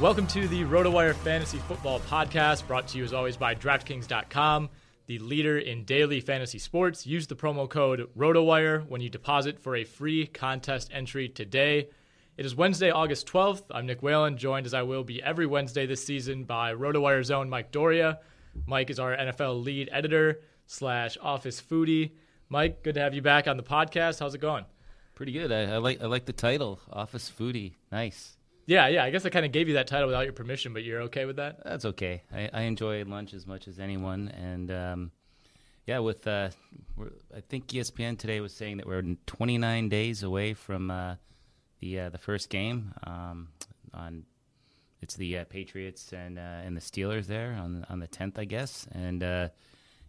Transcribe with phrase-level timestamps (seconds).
[0.00, 4.68] Welcome to the RotoWire Fantasy Football Podcast, brought to you as always by DraftKings.com,
[5.06, 7.04] the leader in daily fantasy sports.
[7.04, 11.88] Use the promo code RotoWire when you deposit for a free contest entry today.
[12.36, 13.64] It is Wednesday, August 12th.
[13.72, 17.50] I'm Nick Whalen, joined as I will be every Wednesday this season by RotoWire Zone
[17.50, 18.20] Mike Doria.
[18.66, 22.12] Mike is our NFL lead editor slash office foodie.
[22.48, 24.20] Mike, good to have you back on the podcast.
[24.20, 24.64] How's it going?
[25.16, 25.50] Pretty good.
[25.50, 27.72] I, I like I like the title, Office Foodie.
[27.90, 28.37] Nice.
[28.68, 29.02] Yeah, yeah.
[29.02, 31.24] I guess I kind of gave you that title without your permission, but you're okay
[31.24, 31.64] with that?
[31.64, 32.22] That's okay.
[32.30, 35.10] I, I enjoy lunch as much as anyone, and um,
[35.86, 36.50] yeah, with uh,
[37.34, 41.14] I think ESPN today was saying that we're 29 days away from uh,
[41.80, 43.48] the uh, the first game um,
[43.94, 44.24] on
[45.00, 48.44] it's the uh, Patriots and uh, and the Steelers there on on the 10th, I
[48.44, 49.22] guess, and.
[49.22, 49.48] Uh,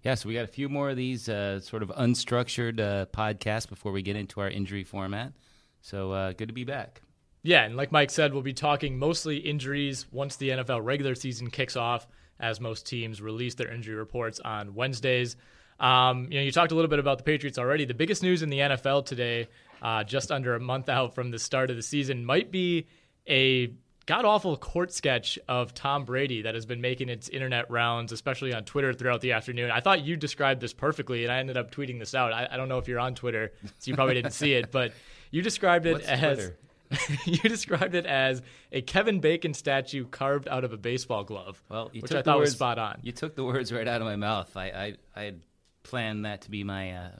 [0.01, 2.77] yeah, so we got a few more of these sort of unstructured
[3.11, 5.33] podcasts before we get into our injury format.
[5.81, 7.01] So good to be back.
[7.43, 11.49] Yeah, and like Mike said, we'll be talking mostly injuries once the NFL regular season
[11.49, 12.05] kicks off,
[12.39, 15.37] as most teams release their injury reports on Wednesdays.
[15.79, 17.85] Um, you know, you talked a little bit about the Patriots already.
[17.85, 19.47] The biggest news in the NFL today
[19.81, 22.87] uh, just under a month out from the start of the season, might be
[23.27, 23.73] a
[24.05, 28.53] god awful court sketch of Tom Brady that has been making its internet rounds, especially
[28.53, 29.71] on Twitter throughout the afternoon.
[29.71, 32.33] I thought you described this perfectly, and I ended up tweeting this out.
[32.33, 34.93] I, I don't know if you're on Twitter, so you probably didn't see it, but
[35.31, 36.19] you described it What's as.
[36.19, 36.57] Twitter?
[37.25, 38.41] you described it as
[38.71, 41.61] a Kevin Bacon statue carved out of a baseball glove.
[41.69, 42.99] Well, you which took I the thought was words- spot on.
[43.03, 44.55] You took the words right out of my mouth.
[44.57, 45.41] I I, I had
[45.83, 47.11] planned that to be my uh,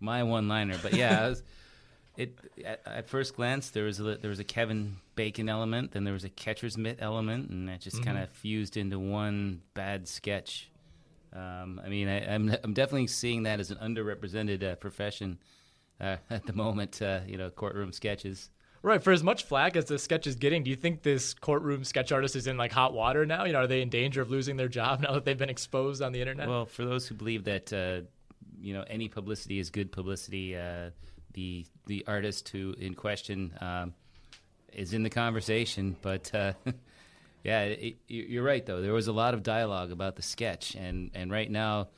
[0.00, 1.42] my one liner, but yeah, was,
[2.16, 6.04] it at, at first glance there was a there was a Kevin Bacon element, then
[6.04, 10.08] there was a catcher's mitt element, and that just kind of fused into one bad
[10.08, 10.70] sketch.
[11.32, 15.38] Um, I mean, I, I'm I'm definitely seeing that as an underrepresented uh, profession
[16.00, 17.00] uh, at the moment.
[17.00, 18.50] Uh, you know, courtroom sketches.
[18.86, 19.02] Right.
[19.02, 22.12] For as much flack as the sketch is getting, do you think this courtroom sketch
[22.12, 23.44] artist is in like hot water now?
[23.44, 26.02] You know, are they in danger of losing their job now that they've been exposed
[26.02, 26.48] on the internet?
[26.48, 28.06] Well, for those who believe that uh,
[28.60, 30.90] you know any publicity is good publicity, uh,
[31.32, 33.92] the the artist who in question um,
[34.72, 35.96] is in the conversation.
[36.00, 36.52] But uh,
[37.42, 38.82] yeah, it, you're right though.
[38.82, 41.88] There was a lot of dialogue about the sketch, and and right now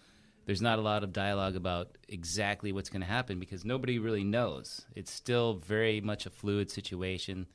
[0.48, 4.24] there's not a lot of dialogue about exactly what's going to happen because nobody really
[4.24, 4.86] knows.
[4.96, 7.46] It's still very much a fluid situation.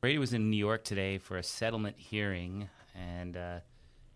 [0.00, 3.60] Brady was in New York today for a settlement hearing, and uh,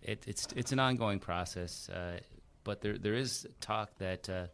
[0.02, 1.88] it, it's it's an ongoing process.
[1.88, 2.19] Uh,
[2.64, 4.46] but there there is talk that uh,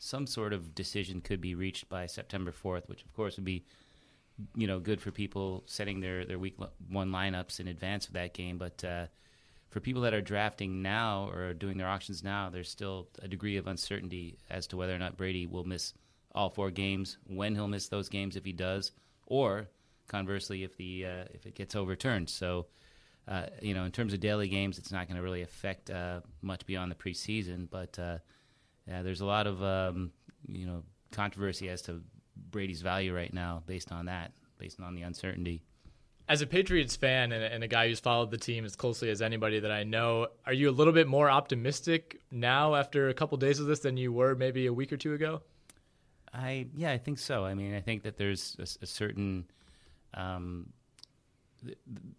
[0.00, 3.64] some sort of decision could be reached by September 4th, which of course would be
[4.56, 6.56] you know good for people setting their their week
[6.90, 8.58] one lineups in advance of that game.
[8.58, 9.06] But uh,
[9.70, 13.56] for people that are drafting now or doing their auctions now, there's still a degree
[13.56, 15.94] of uncertainty as to whether or not Brady will miss
[16.34, 18.92] all four games, when he'll miss those games if he does,
[19.26, 19.68] or
[20.06, 22.28] conversely if the uh, if it gets overturned.
[22.28, 22.66] So.
[23.26, 26.20] Uh, you know, in terms of daily games, it's not going to really affect uh,
[26.40, 27.68] much beyond the preseason.
[27.68, 28.16] But uh,
[28.86, 30.12] yeah, there's a lot of um,
[30.46, 30.82] you know
[31.12, 32.02] controversy as to
[32.50, 35.62] Brady's value right now, based on that, based on the uncertainty.
[36.28, 39.22] As a Patriots fan and, and a guy who's followed the team as closely as
[39.22, 43.38] anybody that I know, are you a little bit more optimistic now after a couple
[43.38, 45.40] days of this than you were maybe a week or two ago?
[46.32, 47.44] I yeah, I think so.
[47.44, 49.46] I mean, I think that there's a certain
[50.14, 50.70] um,
[51.64, 52.14] th- th-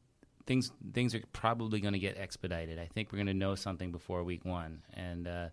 [0.46, 2.80] things things are probably going to get expedited.
[2.80, 5.50] I think we're going to know something before week one, and uh,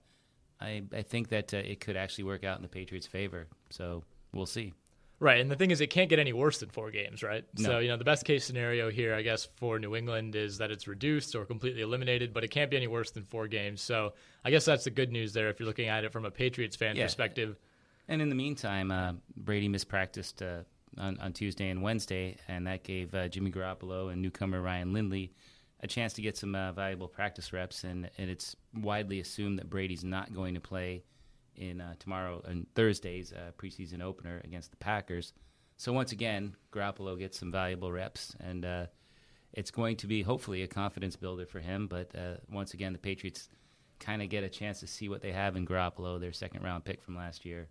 [0.61, 3.47] I I think that uh, it could actually work out in the Patriots' favor.
[3.71, 4.73] So we'll see.
[5.19, 7.43] Right, and the thing is, it can't get any worse than four games, right?
[7.57, 7.65] No.
[7.65, 10.71] So you know, the best case scenario here, I guess, for New England is that
[10.71, 13.81] it's reduced or completely eliminated, but it can't be any worse than four games.
[13.81, 14.13] So
[14.45, 16.77] I guess that's the good news there if you're looking at it from a Patriots
[16.77, 17.05] fan Yeah.
[17.05, 17.57] perspective.
[18.09, 20.65] And in the meantime, uh, Brady mispracticed uh,
[21.01, 25.33] on, on Tuesday and Wednesday, and that gave uh, Jimmy Garoppolo and newcomer Ryan Lindley
[25.81, 27.85] a chance to get some uh, valuable practice reps.
[27.85, 31.05] And, and it's widely assumed that Brady's not going to play
[31.57, 35.33] in uh, tomorrow and Thursday's uh, preseason opener against the Packers.
[35.77, 38.87] So once again, Garoppolo gets some valuable reps, and uh,
[39.53, 41.87] it's going to be hopefully a confidence builder for him.
[41.87, 43.49] But uh, once again, the Patriots
[44.01, 46.85] kind of get a chance to see what they have in Garoppolo, their second round
[46.85, 47.69] pick from last year.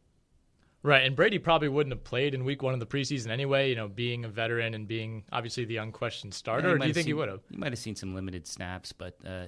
[0.83, 3.69] Right, and Brady probably wouldn't have played in Week One of the preseason anyway.
[3.69, 6.77] You know, being a veteran and being obviously the unquestioned starter.
[6.77, 7.39] Do you think he would have?
[7.49, 9.45] You might have seen some limited snaps, but uh,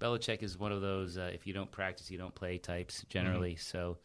[0.00, 3.52] Belichick is one of those uh, if you don't practice, you don't play types generally.
[3.52, 3.78] Mm-hmm.
[3.78, 3.98] So,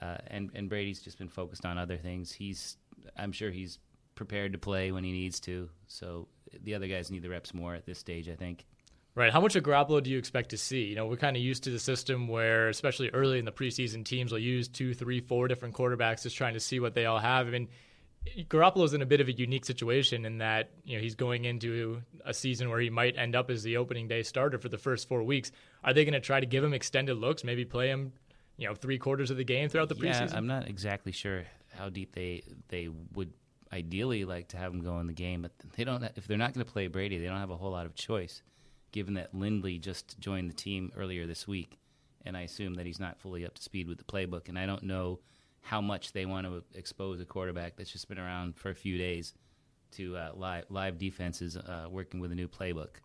[0.00, 2.32] uh, and and Brady's just been focused on other things.
[2.32, 2.76] He's,
[3.16, 3.78] I'm sure he's
[4.14, 5.68] prepared to play when he needs to.
[5.86, 6.28] So
[6.62, 8.64] the other guys need the reps more at this stage, I think.
[9.14, 9.32] Right.
[9.32, 10.84] How much of Garoppolo do you expect to see?
[10.84, 14.04] You know, we're kind of used to the system where, especially early in the preseason,
[14.04, 17.18] teams will use two, three, four different quarterbacks just trying to see what they all
[17.18, 17.46] have.
[17.46, 17.68] I mean,
[18.48, 22.02] Garoppolo's in a bit of a unique situation in that you know he's going into
[22.24, 25.08] a season where he might end up as the opening day starter for the first
[25.08, 25.52] four weeks.
[25.84, 27.44] Are they going to try to give him extended looks?
[27.44, 28.12] Maybe play him,
[28.56, 30.34] you know, three quarters of the game throughout the Yeah, preseason.
[30.34, 33.32] I'm not exactly sure how deep they they would
[33.72, 36.02] ideally like to have him go in the game, but they don't.
[36.16, 38.42] If they're not going to play Brady, they don't have a whole lot of choice,
[38.92, 41.78] given that Lindley just joined the team earlier this week,
[42.24, 44.66] and I assume that he's not fully up to speed with the playbook, and I
[44.66, 45.20] don't know
[45.66, 48.96] how much they want to expose a quarterback that's just been around for a few
[48.96, 49.34] days
[49.90, 53.00] to uh, live live defenses uh, working with a new playbook.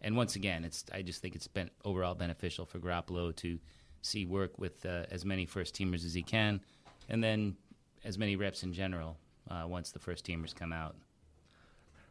[0.00, 3.58] And once again, it's I just think it's been overall beneficial for Garoppolo to
[4.00, 6.60] see work with uh, as many first teamers as he can,
[7.10, 7.56] and then
[8.04, 9.18] as many reps in general
[9.50, 10.96] uh, once the first teamers come out.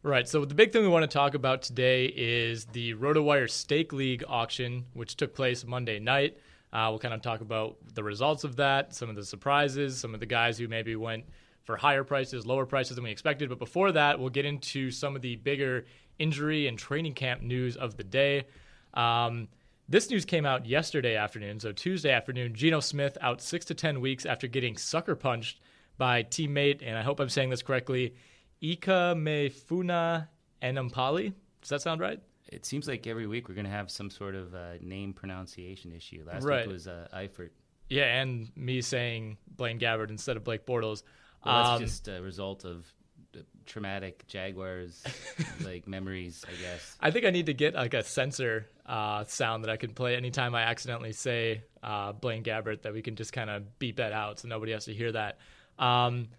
[0.03, 0.27] Right.
[0.27, 4.23] So the big thing we want to talk about today is the RotoWire Stake League
[4.27, 6.37] auction, which took place Monday night.
[6.73, 10.13] Uh, we'll kind of talk about the results of that, some of the surprises, some
[10.13, 11.23] of the guys who maybe went
[11.63, 13.49] for higher prices, lower prices than we expected.
[13.49, 15.85] But before that, we'll get into some of the bigger
[16.19, 18.45] injury and training camp news of the day.
[18.93, 19.47] Um,
[19.89, 22.53] this news came out yesterday afternoon, so Tuesday afternoon.
[22.53, 25.61] Geno Smith out six to ten weeks after getting sucker punched
[25.97, 28.13] by teammate, and I hope I'm saying this correctly,
[28.61, 30.27] Ika Mefuna
[30.61, 31.33] Enampali.
[31.61, 32.21] Does that sound right?
[32.49, 35.91] It seems like every week we're going to have some sort of uh, name pronunciation
[35.91, 36.23] issue.
[36.25, 36.65] Last Right.
[36.65, 37.49] week was uh, Eifert.
[37.89, 41.03] Yeah, and me saying Blaine Gabbert instead of Blake Bortles.
[41.45, 42.85] Well, that's Um, just a result of
[43.33, 45.03] the traumatic Jaguars
[45.65, 46.95] like memories, I guess.
[47.01, 50.15] I think I need to get like a sensor uh, sound that I can play
[50.15, 54.13] anytime I accidentally say uh, Blaine Gabbert that we can just kind of beep that
[54.13, 55.37] out so nobody has to hear that.
[55.77, 56.29] Um,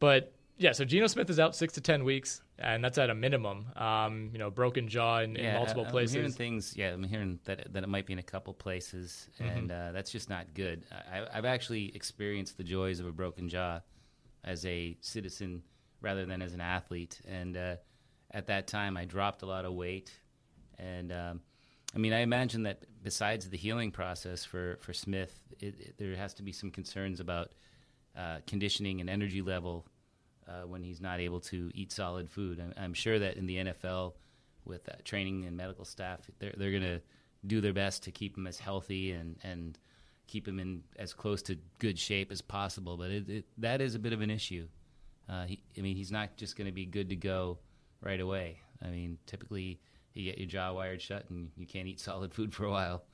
[0.00, 3.14] but yeah, so Geno Smith is out six to ten weeks, and that's at a
[3.14, 3.66] minimum.
[3.76, 6.14] Um, you know, broken jaw in, in multiple I'm places.
[6.14, 6.74] hearing things.
[6.76, 9.56] Yeah, I'm hearing that that it might be in a couple places, Mhm.
[9.56, 10.84] and uh, that's just not good.
[11.12, 13.80] I, I've actually experienced the joys of a broken jaw
[14.44, 15.62] as a citizen
[16.00, 17.76] rather than as an athlete, and uh,
[18.32, 20.10] at that time I dropped a lot of weight,
[20.78, 21.40] and um,
[21.94, 26.14] I mean I imagine that besides the healing process for for Smith, it, it, there
[26.16, 27.52] has to be some concerns about
[28.16, 29.86] uh, conditioning and energy level
[30.48, 32.60] uh, when he's not able to eat solid food.
[32.60, 34.14] I'm, I'm sure that in the NFL,
[34.64, 37.00] with uh, training and medical staff, they're they're going to
[37.46, 39.78] do their best to keep him as healthy and and
[40.26, 42.96] keep him in as close to good shape as possible.
[42.96, 44.68] But it, it, that is a bit of an issue.
[45.28, 47.58] Uh, he, I mean, he's not just going to be good to go
[48.00, 48.60] right away.
[48.82, 49.80] I mean, typically
[50.14, 53.04] you get your jaw wired shut and you can't eat solid food for a while.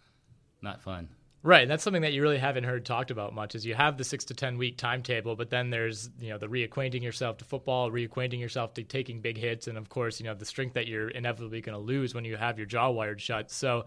[0.60, 1.08] Not fun.
[1.46, 3.54] Right, and that's something that you really haven't heard talked about much.
[3.54, 6.46] Is you have the six to ten week timetable, but then there's you know the
[6.46, 10.32] reacquainting yourself to football, reacquainting yourself to taking big hits, and of course you know
[10.32, 13.50] the strength that you're inevitably going to lose when you have your jaw wired shut.
[13.50, 13.84] So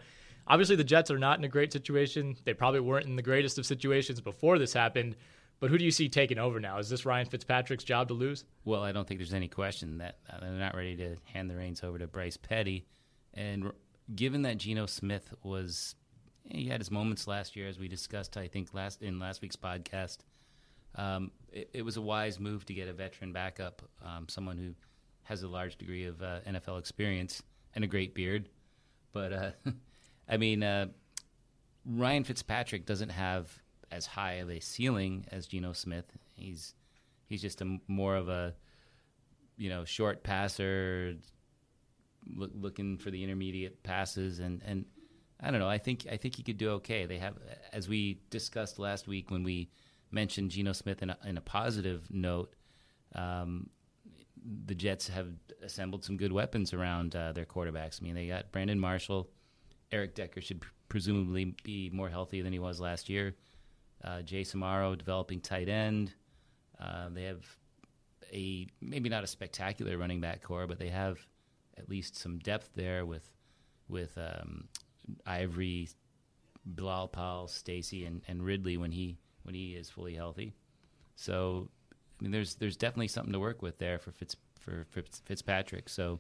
[0.47, 2.35] obviously the Jets are not in a great situation.
[2.45, 5.15] They probably weren't in the greatest of situations before this happened.
[5.59, 6.77] But who do you see taking over now?
[6.77, 8.45] Is this Ryan Fitzpatrick's job to lose?
[8.65, 11.55] Well, I don't think there's any question that uh, they're not ready to hand the
[11.55, 12.85] reins over to Bryce Petty.
[13.33, 13.71] And
[14.15, 15.95] given that Geno Smith was,
[16.49, 19.55] he had his moments last year, as we discussed, I think last in last week's
[19.55, 20.19] podcast.
[20.95, 24.73] Um, it, it was a wise move to get a veteran backup, um, someone who
[25.23, 27.43] has a large degree of uh, NFL experience
[27.75, 28.49] and a great beard.
[29.13, 29.51] But uh,
[30.29, 30.87] I mean, uh,
[31.85, 33.51] Ryan Fitzpatrick doesn't have
[33.91, 36.05] as high of a ceiling as Geno Smith.
[36.35, 36.73] He's
[37.27, 38.55] he's just a more of a
[39.57, 41.15] you know short passer,
[42.35, 44.85] look, looking for the intermediate passes, and and
[45.39, 45.69] I don't know.
[45.69, 47.05] I think I think he could do okay.
[47.05, 47.35] They have,
[47.71, 49.69] as we discussed last week when we
[50.11, 52.53] mentioned Geno Smith in a, in a positive note.
[53.13, 53.69] Um,
[54.65, 55.27] the Jets have
[55.61, 58.01] assembled some good weapons around uh, their quarterbacks.
[58.01, 59.29] I mean, they got Brandon Marshall.
[59.91, 63.35] Eric Decker should pr- presumably be more healthy than he was last year.
[64.03, 66.13] Uh, Jace Amaro developing tight end.
[66.79, 67.43] Uh, they have
[68.31, 71.19] a maybe not a spectacular running back core, but they have
[71.77, 73.29] at least some depth there with
[73.89, 74.67] with um,
[75.25, 75.89] Ivory,
[76.65, 80.53] Bilal Powell, Stacy, and, and Ridley when he when he is fully healthy.
[81.15, 81.69] So
[82.19, 85.89] I mean, there's there's definitely something to work with there for Fitz for Fitz, Fitzpatrick.
[85.89, 86.19] So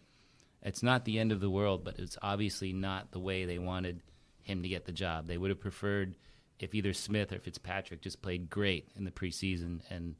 [0.61, 4.01] it's not the end of the world, but it's obviously not the way they wanted
[4.43, 5.27] him to get the job.
[5.27, 6.15] They would have preferred
[6.59, 10.15] if either Smith or Fitzpatrick just played great in the preseason and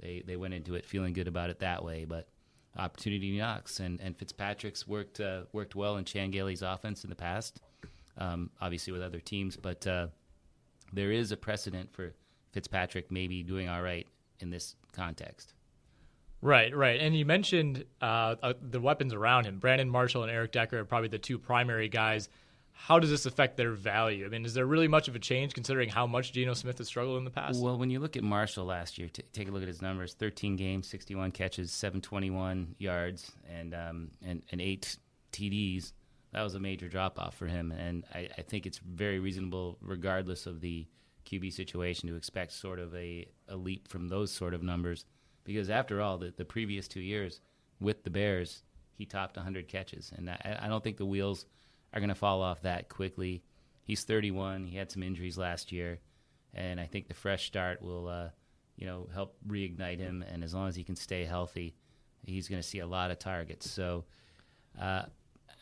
[0.00, 2.04] they they went into it feeling good about it that way.
[2.04, 2.28] But
[2.76, 7.60] opportunity knocks, and and Fitzpatrick's worked uh, worked well in Chan offense in the past,
[8.18, 10.08] um, obviously with other teams, but uh,
[10.92, 12.14] there is a precedent for
[12.52, 14.06] Fitzpatrick maybe doing all right
[14.40, 15.54] in this context.
[16.42, 17.00] Right, right.
[17.00, 19.58] And you mentioned uh, uh, the weapons around him.
[19.58, 22.28] Brandon Marshall and Eric Decker are probably the two primary guys.
[22.72, 24.26] How does this affect their value?
[24.26, 26.86] I mean, is there really much of a change considering how much Geno Smith has
[26.86, 27.60] struggled in the past?
[27.60, 30.12] Well, when you look at Marshall last year, t- take a look at his numbers:
[30.12, 34.98] 13 games, 61 catches, 721 yards, and um, and, and eight
[35.32, 35.92] TDs.
[36.32, 39.78] That was a major drop off for him, and I, I think it's very reasonable,
[39.80, 40.86] regardless of the
[41.24, 45.04] QB situation, to expect sort of a, a leap from those sort of numbers,
[45.44, 47.40] because after all, the, the previous two years
[47.80, 48.62] with the Bears,
[48.94, 51.46] he topped 100 catches, and I, I don't think the wheels
[51.92, 53.42] are going to fall off that quickly.
[53.84, 54.66] He's 31.
[54.66, 56.00] He had some injuries last year,
[56.52, 58.28] and I think the fresh start will, uh,
[58.76, 60.24] you know, help reignite him.
[60.30, 61.74] And as long as he can stay healthy,
[62.24, 63.70] he's going to see a lot of targets.
[63.70, 64.04] So
[64.80, 65.04] uh,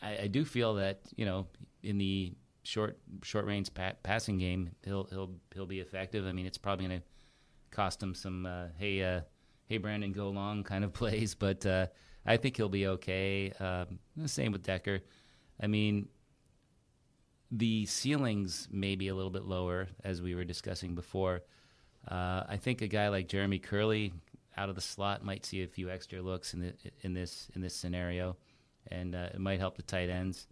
[0.05, 1.47] I, I do feel that you know
[1.83, 2.33] in the
[2.63, 6.25] short short range pa- passing game, he'll he'll he'll be effective.
[6.25, 7.05] I mean, it's probably going to
[7.71, 9.21] cost him some uh, hey uh,
[9.67, 11.87] hey Brandon go long kind of plays, but uh,
[12.25, 13.51] I think he'll be okay.
[13.59, 15.01] Um, same with Decker.
[15.61, 16.07] I mean,
[17.51, 21.43] the ceilings may be a little bit lower, as we were discussing before.
[22.07, 24.11] Uh, I think a guy like Jeremy Kerley
[24.57, 27.61] out of the slot might see a few extra looks in the, in this in
[27.61, 28.37] this scenario,
[28.91, 30.47] and uh, it might help the tight ends.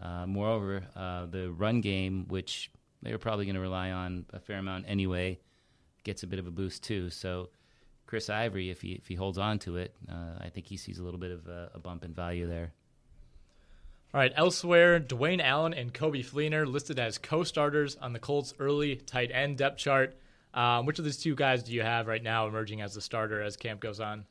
[0.00, 2.70] Uh, moreover, uh, the run game, which
[3.02, 5.38] they were probably going to rely on a fair amount anyway,
[6.04, 7.10] gets a bit of a boost too.
[7.10, 7.50] So
[8.06, 10.98] Chris Ivory, if he if he holds on to it, uh, I think he sees
[10.98, 12.72] a little bit of a, a bump in value there.
[14.14, 18.96] All right, elsewhere, Dwayne Allen and Coby Fleener listed as co-starters on the Colts' early
[18.96, 20.16] tight end depth chart.
[20.54, 23.42] Um, which of these two guys do you have right now emerging as the starter
[23.42, 24.24] as camp goes on?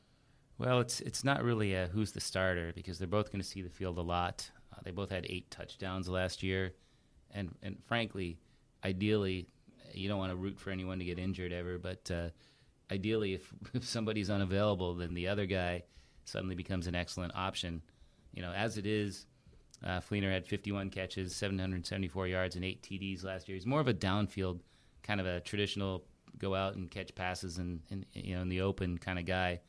[0.57, 3.61] Well, it's it's not really a who's the starter because they're both going to see
[3.61, 4.49] the field a lot.
[4.73, 6.73] Uh, they both had eight touchdowns last year,
[7.31, 8.39] and and frankly,
[8.83, 9.47] ideally,
[9.93, 12.29] you don't want to root for anyone to get injured ever, but uh,
[12.91, 15.83] ideally, if, if somebody's unavailable, then the other guy
[16.25, 17.81] suddenly becomes an excellent option.
[18.33, 19.25] You know, as it is,
[19.85, 23.55] uh, Fleener had 51 catches, 774 yards, and eight TDs last year.
[23.55, 24.59] He's more of a downfield
[25.03, 26.03] kind of a traditional
[26.37, 29.59] go out and catch passes and, and you know in the open kind of guy,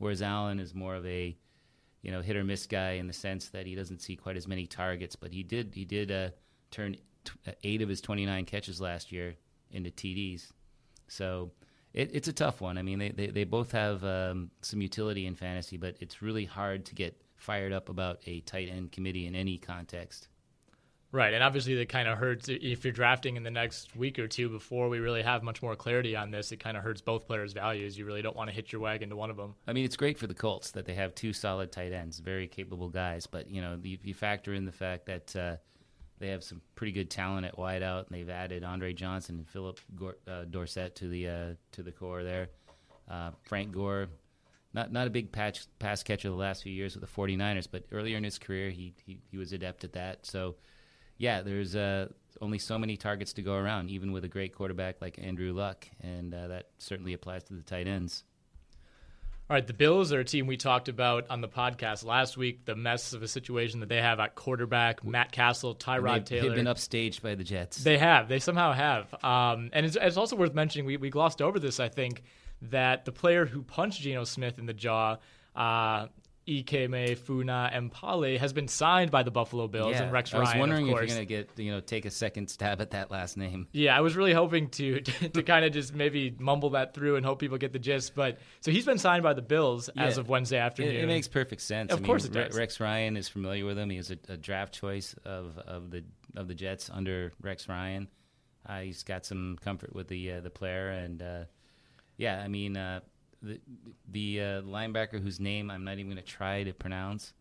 [0.00, 1.36] whereas Allen is more of a
[2.02, 4.48] you know hit or miss guy in the sense that he doesn't see quite as
[4.48, 6.30] many targets, but he did he did uh,
[6.72, 9.36] turn t- uh, eight of his 29 catches last year
[9.70, 10.50] into TDs,
[11.06, 11.52] so.
[11.92, 12.78] It, it's a tough one.
[12.78, 16.44] I mean, they, they, they both have um, some utility in fantasy, but it's really
[16.44, 20.28] hard to get fired up about a tight end committee in any context.
[21.12, 24.28] Right, and obviously that kind of hurts if you're drafting in the next week or
[24.28, 26.52] two before we really have much more clarity on this.
[26.52, 27.98] It kind of hurts both players' values.
[27.98, 29.56] You really don't want to hit your wagon to one of them.
[29.66, 32.46] I mean, it's great for the Colts that they have two solid tight ends, very
[32.46, 33.26] capable guys.
[33.26, 35.56] But you know, you, you factor in the fact that uh,
[36.20, 39.80] they have some pretty good talent at wideout, and they've added Andre Johnson and Phillip
[40.28, 42.50] uh, Dorsett to the uh, to the core there.
[43.10, 44.06] Uh, Frank Gore,
[44.72, 47.84] not not a big patch, pass catcher the last few years with the 49ers, but
[47.90, 50.24] earlier in his career, he he, he was adept at that.
[50.24, 50.54] So
[51.20, 52.08] yeah, there's uh,
[52.40, 55.86] only so many targets to go around, even with a great quarterback like Andrew Luck,
[56.00, 58.24] and uh, that certainly applies to the tight ends.
[59.50, 62.64] All right, the Bills are a team we talked about on the podcast last week.
[62.64, 66.48] The mess of a situation that they have at quarterback, Matt Cassel, Tyrod they've, Taylor.
[66.48, 67.84] They've been upstaged by the Jets.
[67.84, 68.28] They have.
[68.28, 69.12] They somehow have.
[69.22, 70.86] Um, and it's, it's, also worth mentioning.
[70.86, 71.80] We, we glossed over this.
[71.80, 72.22] I think
[72.62, 75.18] that the player who punched Geno Smith in the jaw
[75.54, 76.06] uh,
[76.50, 80.46] Ikemefuna Empale has been signed by the Buffalo Bills yeah, and Rex Ryan.
[80.46, 82.90] I was wondering if you're going to get you know take a second stab at
[82.90, 83.68] that last name.
[83.72, 87.16] Yeah, I was really hoping to to, to kind of just maybe mumble that through
[87.16, 88.14] and hope people get the gist.
[88.14, 90.96] But so he's been signed by the Bills yeah, as of Wednesday afternoon.
[90.96, 91.92] It, it makes perfect sense.
[91.92, 92.56] Of I course, it does.
[92.56, 93.88] Rex Ryan is familiar with him.
[93.88, 96.04] He was a, a draft choice of, of the
[96.36, 98.08] of the Jets under Rex Ryan.
[98.66, 101.44] Uh, he's got some comfort with the uh, the player, and uh,
[102.16, 103.00] yeah, I mean uh,
[103.42, 103.60] the
[104.10, 107.32] the uh, linebacker whose name I'm not even going to try to pronounce.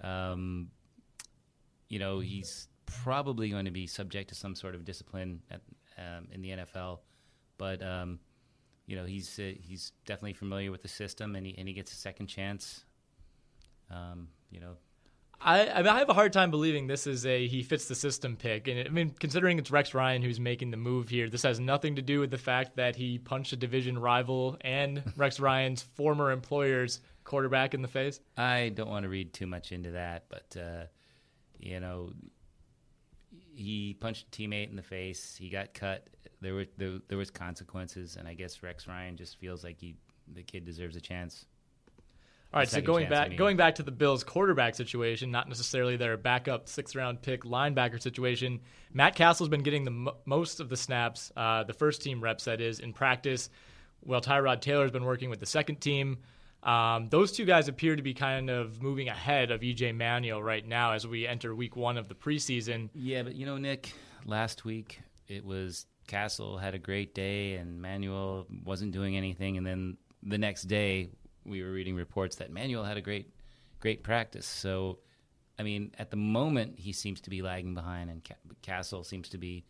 [0.00, 0.70] Um,
[1.88, 5.60] you know, he's probably going to be subject to some sort of discipline at,
[5.98, 7.00] um, in the NFL,
[7.58, 8.18] but um,
[8.86, 11.92] you know, he's uh, he's definitely familiar with the system, and he and he gets
[11.92, 12.84] a second chance.
[13.90, 14.76] Um, you know,
[15.44, 17.94] I, I, mean, I have a hard time believing this is a he fits the
[17.94, 18.68] system pick.
[18.68, 21.96] And I mean, considering it's Rex Ryan who's making the move here, this has nothing
[21.96, 26.30] to do with the fact that he punched a division rival and Rex Ryan's former
[26.30, 28.20] employer's quarterback in the face.
[28.36, 30.84] I don't want to read too much into that, but uh,
[31.58, 32.12] you know,
[33.54, 35.36] he punched a teammate in the face.
[35.36, 36.08] He got cut.
[36.40, 39.96] There were there, there was consequences, and I guess Rex Ryan just feels like he
[40.32, 41.46] the kid deserves a chance.
[42.52, 46.18] All right, so going back going back to the Bills quarterback situation, not necessarily their
[46.18, 48.60] backup sixth round pick linebacker situation.
[48.92, 52.44] Matt Cassel's been getting the mo- most of the snaps, uh, the first team reps
[52.44, 53.48] that is in practice.
[54.00, 56.18] While Tyrod Taylor's been working with the second team.
[56.62, 60.66] Um, those two guys appear to be kind of moving ahead of EJ Manuel right
[60.66, 62.90] now as we enter week one of the preseason.
[62.94, 63.92] Yeah, but you know, Nick,
[64.26, 69.66] last week it was Cassel had a great day and Manuel wasn't doing anything, and
[69.66, 71.08] then the next day
[71.44, 73.32] we were reading reports that Manuel had a great,
[73.80, 74.46] great practice.
[74.46, 74.98] So,
[75.58, 78.28] I mean, at the moment, he seems to be lagging behind, and
[78.62, 79.64] Cassel seems to be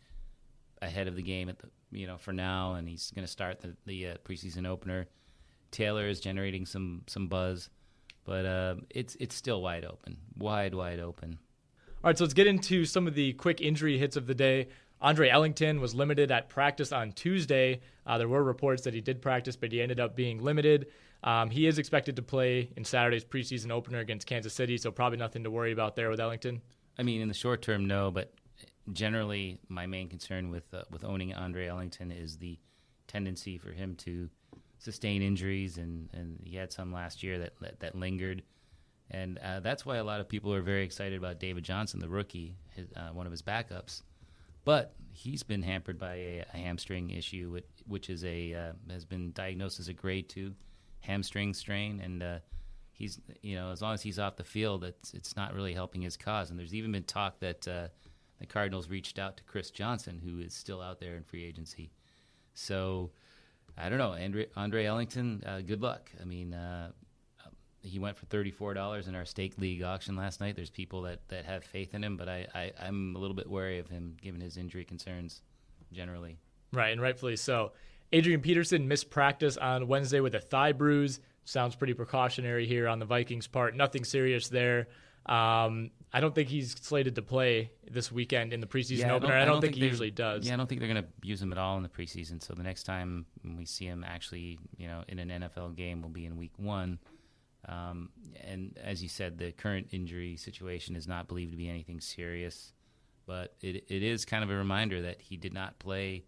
[0.81, 3.61] ahead of the game at the you know for now, and he's going to start
[3.61, 5.07] the the uh, preseason opener.
[5.71, 7.69] Taylor is generating some some buzz,
[8.25, 11.39] but uh, it's it's still wide open, wide wide open.
[12.03, 14.67] All right, so let's get into some of the quick injury hits of the day.
[15.01, 17.81] Andre Ellington was limited at practice on Tuesday.
[18.05, 20.87] Uh, there were reports that he did practice, but he ended up being limited.
[21.23, 25.17] Um, he is expected to play in Saturday's preseason opener against Kansas City, so probably
[25.17, 26.61] nothing to worry about there with Ellington.
[26.97, 28.33] I mean, in the short term, no, but
[28.91, 32.59] generally, my main concern with uh, with owning Andre Ellington is the
[33.07, 34.29] tendency for him to
[34.79, 38.43] sustain injuries, and, and he had some last year that that, that lingered,
[39.09, 42.09] and uh, that's why a lot of people are very excited about David Johnson, the
[42.09, 44.01] rookie, his, uh, one of his backups.
[44.65, 49.05] But he's been hampered by a, a hamstring issue, which, which is a uh, has
[49.05, 50.53] been diagnosed as a grade two
[51.03, 52.39] hamstring strain, and uh,
[52.91, 56.01] he's you know as long as he's off the field, it's it's not really helping
[56.01, 56.49] his cause.
[56.49, 57.87] And there's even been talk that uh,
[58.39, 61.91] the Cardinals reached out to Chris Johnson, who is still out there in free agency.
[62.53, 63.11] So,
[63.77, 65.43] I don't know, Andre, Andre Ellington.
[65.45, 66.11] Uh, good luck.
[66.21, 66.91] I mean, uh,
[67.81, 70.55] he went for thirty four dollars in our stake league auction last night.
[70.55, 73.49] There's people that, that have faith in him, but I, I I'm a little bit
[73.49, 75.41] wary of him given his injury concerns
[75.91, 76.37] generally.
[76.71, 77.73] Right, and rightfully so.
[78.11, 81.19] Adrian Peterson missed practice on Wednesday with a thigh bruise.
[81.45, 83.75] Sounds pretty precautionary here on the Vikings' part.
[83.75, 84.87] Nothing serious there.
[85.25, 89.15] Um, I don't think he's slated to play this weekend in the preseason Yeah, I
[89.15, 89.29] opener.
[89.29, 90.45] don't- I I don't, don't think, think he usually does.
[90.45, 92.43] Yeah, I don't think they're going to use him at all in the preseason.
[92.43, 93.25] So the next time
[93.57, 96.99] we see him actually, you know, in an NFL game will be in Week One.
[97.67, 98.09] Um,
[98.43, 102.73] and as you said, the current injury situation is not believed to be anything serious,
[103.25, 106.25] but it it is kind of a reminder that he did not play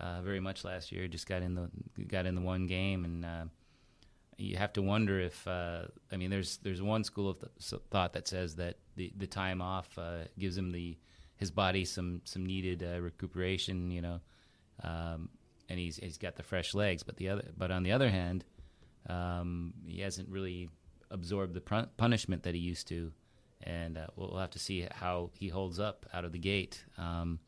[0.00, 1.08] uh, very much last year.
[1.08, 1.70] Just got in the
[2.06, 3.44] got in the one game, and uh,
[4.36, 5.82] you have to wonder if uh,
[6.12, 9.62] I mean, there's there's one school of th- thought that says that the the time
[9.62, 10.96] off uh, gives him the
[11.36, 14.20] his body some some needed uh, recuperation, you know,
[14.82, 15.28] um,
[15.68, 17.02] and he's he's got the fresh legs.
[17.02, 18.44] But the other but on the other hand,
[19.08, 20.68] um, he hasn't really
[21.10, 23.12] absorbed the pun- punishment that he used to,
[23.62, 26.84] and uh, we'll, we'll have to see how he holds up out of the gate.
[26.98, 27.38] Um,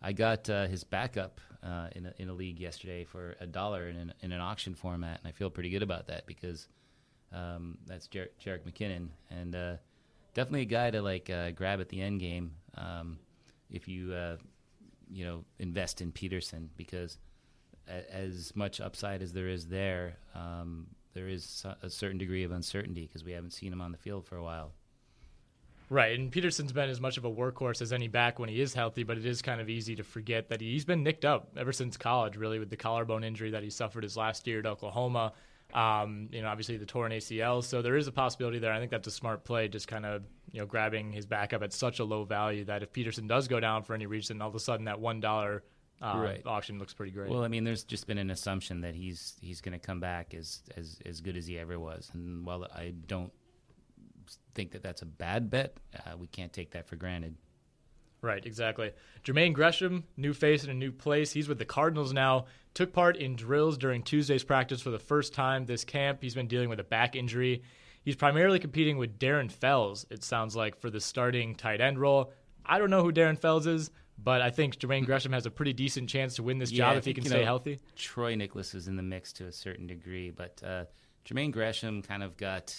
[0.00, 3.88] I got uh, his backup uh, in a, in a league yesterday for a dollar
[3.88, 6.68] in an, in an auction format, and I feel pretty good about that because
[7.32, 9.76] um, that's Jer- Jerick McKinnon, and uh,
[10.34, 13.18] definitely a guy to like uh, grab at the end game um,
[13.70, 14.36] if you uh,
[15.10, 17.18] you know invest in Peterson because
[17.88, 22.50] a- as much upside as there is there, um, there is a certain degree of
[22.52, 24.72] uncertainty because we haven't seen him on the field for a while.
[25.92, 28.72] Right, and Peterson's been as much of a workhorse as any back when he is
[28.72, 31.70] healthy, but it is kind of easy to forget that he's been nicked up ever
[31.70, 35.34] since college, really, with the collarbone injury that he suffered his last year at Oklahoma.
[35.74, 38.72] Um, you know, obviously the torn ACL, so there is a possibility there.
[38.72, 41.74] I think that's a smart play, just kind of you know grabbing his backup at
[41.74, 44.54] such a low value that if Peterson does go down for any reason, all of
[44.54, 45.62] a sudden that one dollar
[46.00, 46.42] uh, Right.
[46.46, 47.28] auction looks pretty great.
[47.30, 50.32] Well, I mean, there's just been an assumption that he's he's going to come back
[50.32, 53.30] as, as as good as he ever was, and while I don't
[54.54, 57.36] think that that's a bad bet, uh, we can't take that for granted.
[58.20, 58.92] Right, exactly.
[59.24, 61.32] Jermaine Gresham, new face in a new place.
[61.32, 62.46] He's with the Cardinals now.
[62.74, 66.22] Took part in drills during Tuesday's practice for the first time this camp.
[66.22, 67.62] He's been dealing with a back injury.
[68.04, 72.32] He's primarily competing with Darren Fells, it sounds like, for the starting tight end role.
[72.64, 75.72] I don't know who Darren Fells is, but I think Jermaine Gresham has a pretty
[75.72, 77.80] decent chance to win this Yeah, job if he can stay know, healthy.
[77.96, 80.84] Troy Niklas is in the mix to a certain degree, but uh,
[81.26, 82.76] Jermaine Gresham kind of got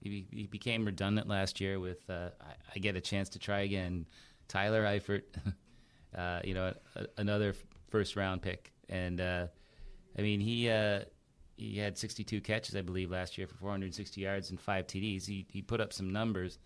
[0.00, 1.80] he, he became redundant last year.
[1.80, 4.06] With uh, I, I get a chance to try again.
[4.46, 5.22] Tyler Eifert,
[6.16, 7.54] uh, you know, a, another
[7.90, 9.46] first round pick, and uh,
[10.16, 11.00] I mean he uh,
[11.56, 15.26] he had 62 catches, I believe, last year for 460 yards and five TDs.
[15.26, 16.58] He he put up some numbers.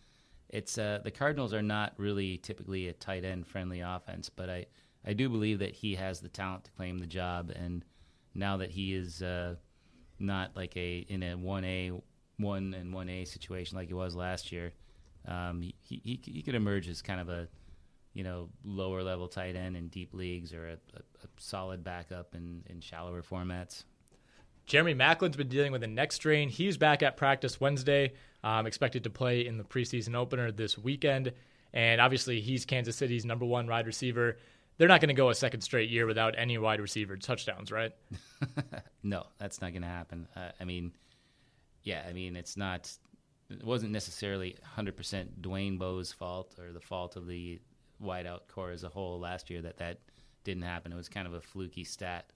[0.49, 4.67] It's uh, the Cardinals are not really typically a tight end friendly offense, but I
[5.05, 7.85] I do believe that he has the talent to claim the job, and
[8.35, 9.23] now that he is
[10.19, 11.91] not like a in a one A
[12.43, 14.73] one and one A situation like he was last year,
[15.27, 17.49] um, he, he he could emerge as kind of a
[18.15, 22.35] you know lower level tight end in deep leagues or a, a, a solid backup
[22.35, 23.85] in, in shallower formats.
[24.67, 26.49] Jeremy Maclin's been dealing with a neck strain.
[26.49, 28.13] He's back at practice Wednesday,
[28.45, 31.33] um, expected to play in the preseason opener this weekend.
[31.75, 34.39] And obviously, he's Kansas City's number one wide receiver.
[34.79, 37.93] They're not going to go a second straight year without any wide receiver touchdowns, right?
[39.03, 40.29] no, that's not going to happen.
[40.37, 40.93] Uh, I mean,
[41.83, 42.91] yeah, I mean it's not.
[43.51, 47.61] It wasn't necessarily 100% Dwayne Bowe's fault or the fault of the
[48.03, 49.99] wideout core as a whole last year that that
[50.45, 50.93] didn't happen.
[50.93, 52.33] It was kind of a fluky stat.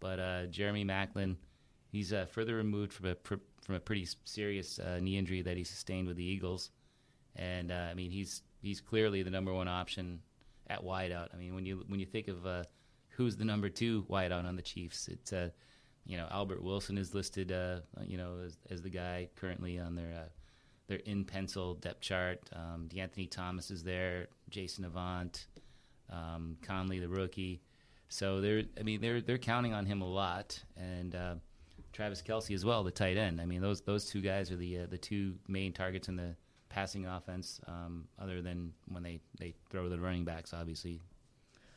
[0.00, 1.36] But uh, Jeremy Maclin,
[1.90, 5.56] he's uh, further removed from a pr- from a pretty serious uh, knee injury that
[5.56, 6.70] he sustained with the Eagles,
[7.36, 10.20] and uh, I mean he's he's clearly the number one option
[10.68, 11.28] at wideout.
[11.32, 12.64] I mean when you when you think of uh,
[13.10, 15.50] who's the number two wideout on the Chiefs, it's uh,
[16.06, 19.94] you know Albert Wilson is listed uh, you know as, as the guy currently on
[19.94, 20.28] their uh,
[20.86, 22.40] their in pencil depth chart.
[22.52, 25.46] Um, De'Anthony Thomas is there, Jason Avant,
[26.10, 27.62] um, Conley the rookie.
[28.08, 31.34] So they're I mean they're they're counting on him a lot, and uh,
[31.92, 33.40] Travis Kelce as well, the tight end.
[33.40, 36.36] I mean those those two guys are the uh, the two main targets in the
[36.68, 41.00] passing offense, um, other than when they they throw the running backs, obviously.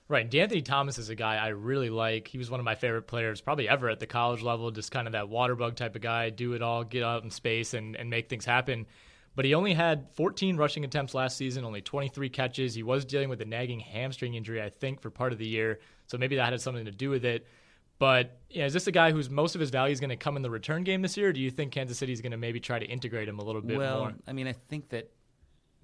[0.10, 0.30] Right.
[0.30, 2.30] De'Anthony Thomas is a guy I really like.
[2.30, 5.06] He was one of my favorite players, probably ever at the college level, just kind
[5.06, 7.96] of that water bug type of guy, do it all, get out in space and,
[7.98, 8.86] and make things happen.
[9.36, 12.74] But he only had 14 rushing attempts last season, only 23 catches.
[12.74, 15.80] He was dealing with a nagging hamstring injury, I think, for part of the year.
[16.08, 17.46] So maybe that had something to do with it.
[18.00, 20.38] But yeah, is this a guy whose most of his value is going to come
[20.38, 21.30] in the return game this year?
[21.30, 23.43] Or do you think Kansas City is going to maybe try to integrate him a
[23.43, 24.13] little bit well, more?
[24.26, 25.12] I mean, I think that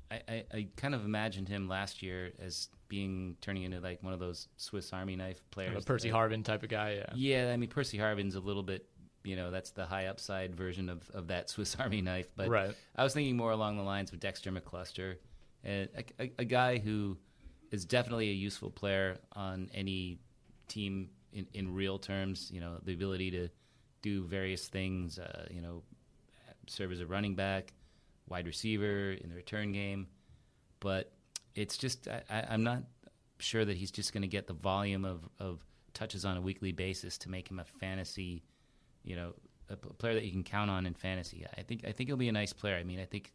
[0.10, 4.14] I, I, I kind of imagined him last year as being turning into like one
[4.14, 5.84] of those Swiss Army knife players.
[5.84, 6.92] a Percy that- Harvin type of guy.
[7.16, 7.46] Yeah.
[7.48, 8.86] Yeah, I mean Percy Harvin's a little bit,
[9.24, 12.32] you know, that's the high upside version of, of that Swiss Army knife.
[12.36, 12.76] But Right.
[12.96, 15.16] I was thinking more along the lines of Dexter McCluster,
[15.64, 17.18] and a, a, a guy who
[17.72, 20.20] is definitely a useful player on any
[20.68, 22.52] team in, in real terms.
[22.54, 23.50] You know, the ability to
[24.04, 25.18] do various things.
[25.18, 25.82] Uh, you know,
[26.68, 27.74] serve as a running back,
[28.30, 30.06] wide receiver in the return game,
[30.80, 31.12] but
[31.56, 32.84] it's just I, I'm not
[33.40, 35.64] sure that he's just going to get the volume of, of
[35.94, 38.44] touches on a weekly basis to make him a fantasy,
[39.04, 39.34] you know,
[39.70, 41.46] a player that you can count on in fantasy.
[41.58, 42.76] I think I think he'll be a nice player.
[42.76, 43.34] I mean, I think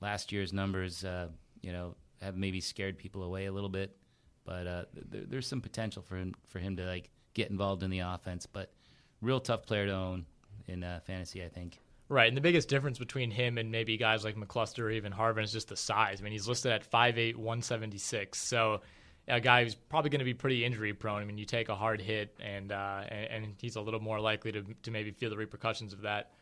[0.00, 1.28] last year's numbers, uh,
[1.60, 3.96] you know, have maybe scared people away a little bit,
[4.44, 7.90] but uh, there, there's some potential for him for him to like get involved in
[7.90, 8.46] the offense.
[8.46, 8.72] But
[9.20, 10.26] real tough player to own
[10.68, 11.78] in uh, fantasy, I think.
[12.12, 15.44] Right, and the biggest difference between him and maybe guys like McCluster or even Harvin
[15.44, 16.20] is just the size.
[16.20, 18.38] I mean, he's listed at 5'8", 176.
[18.38, 18.82] So
[19.28, 21.22] a guy who's probably going to be pretty injury prone.
[21.22, 24.20] I mean, you take a hard hit, and uh, and, and he's a little more
[24.20, 26.32] likely to to maybe feel the repercussions of that.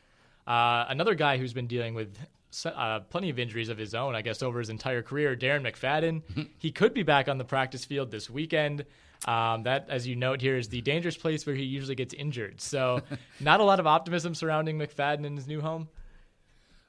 [0.44, 2.18] Uh, another guy who's been dealing with
[2.64, 6.48] uh, plenty of injuries of his own, I guess, over his entire career, Darren McFadden.
[6.58, 8.86] he could be back on the practice field this weekend.
[9.26, 12.60] Um, that, as you note here, is the dangerous place where he usually gets injured.
[12.60, 13.02] So,
[13.40, 15.88] not a lot of optimism surrounding McFadden in his new home.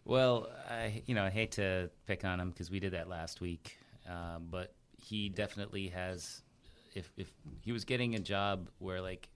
[0.06, 3.42] Well, I you know I hate to pick on him because we did that last
[3.42, 3.78] week,
[4.10, 6.42] um, but he definitely has.
[6.96, 9.30] If if he was getting a job where like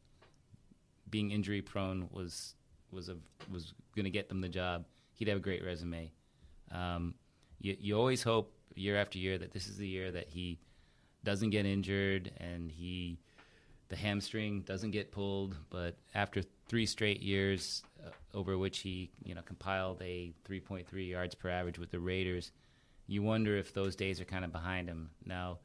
[1.09, 2.55] being injury prone was
[2.91, 3.17] was a
[3.51, 6.11] was going to get them the job, he'd have a great resume.
[6.71, 7.13] Um,
[7.59, 10.59] you you always hope year after year that this is the year that he
[11.25, 13.19] doesn't get injured and he
[13.89, 15.55] the hamstring doesn't get pulled.
[15.69, 21.35] But after three straight years, uh, over which he you know compiled a 3.3 yards
[21.35, 22.51] per average with the Raiders,
[23.07, 25.59] you wonder if those days are kind of behind him now.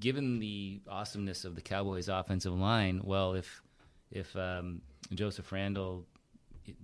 [0.00, 3.62] Given the awesomeness of the Cowboys' offensive line, well, if
[4.10, 6.06] if um, Joseph Randle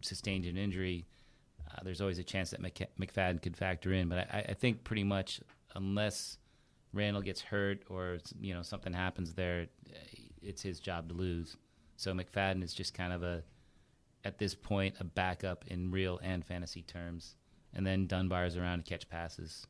[0.03, 1.07] sustained an injury,
[1.71, 4.09] uh, there's always a chance that McFadden could factor in.
[4.09, 5.41] But I, I think pretty much
[5.75, 6.39] unless
[6.93, 9.67] Randle gets hurt or you know something happens there,
[10.43, 11.57] it's his job to lose.
[11.97, 13.43] So McFadden is just kind of a
[14.25, 17.37] at this point a backup in real and fantasy terms,
[17.75, 19.67] and then Dunbar is around to catch passes.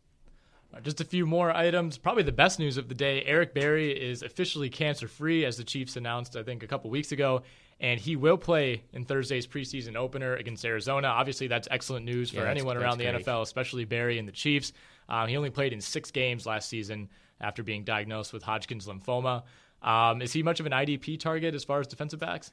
[0.72, 1.98] Uh, Just a few more items.
[1.98, 5.64] Probably the best news of the day Eric Berry is officially cancer free, as the
[5.64, 7.42] Chiefs announced, I think, a couple weeks ago.
[7.80, 11.08] And he will play in Thursday's preseason opener against Arizona.
[11.08, 13.24] Obviously, that's excellent news for Yeah, anyone around the great.
[13.26, 14.72] NFL, especially Berry and the Chiefs.
[15.10, 17.08] Um, he only played in six games last season
[17.40, 19.42] after being diagnosed with Hodgkin's lymphoma.
[19.82, 22.52] Um, is he much of an IDP target as far as defensive backs?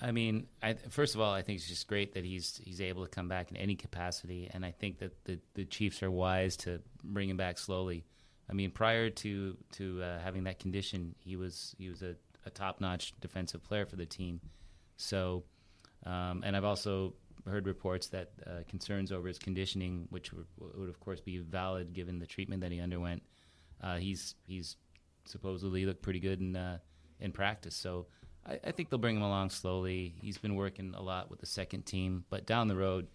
[0.00, 3.04] I mean, I, first of all, I think it's just great that he's he's able
[3.04, 6.56] to come back in any capacity, and I think that the, the Chiefs are wise
[6.58, 8.04] to bring him back slowly.
[8.48, 12.14] I mean, prior to to uh, having that condition, he was he was a,
[12.46, 14.40] a top notch defensive player for the team.
[14.96, 15.42] So,
[16.06, 17.14] um, and I've also
[17.48, 21.92] heard reports that uh, concerns over his conditioning, which would, would of course be valid
[21.92, 23.22] given the treatment that he underwent.
[23.82, 24.76] Uh, he's he's
[25.24, 26.78] supposedly looked pretty good in uh,
[27.20, 27.74] in practice.
[27.74, 28.06] So
[28.46, 30.14] I, I think they'll bring him along slowly.
[30.20, 33.06] He's been working a lot with the second team, but down the road,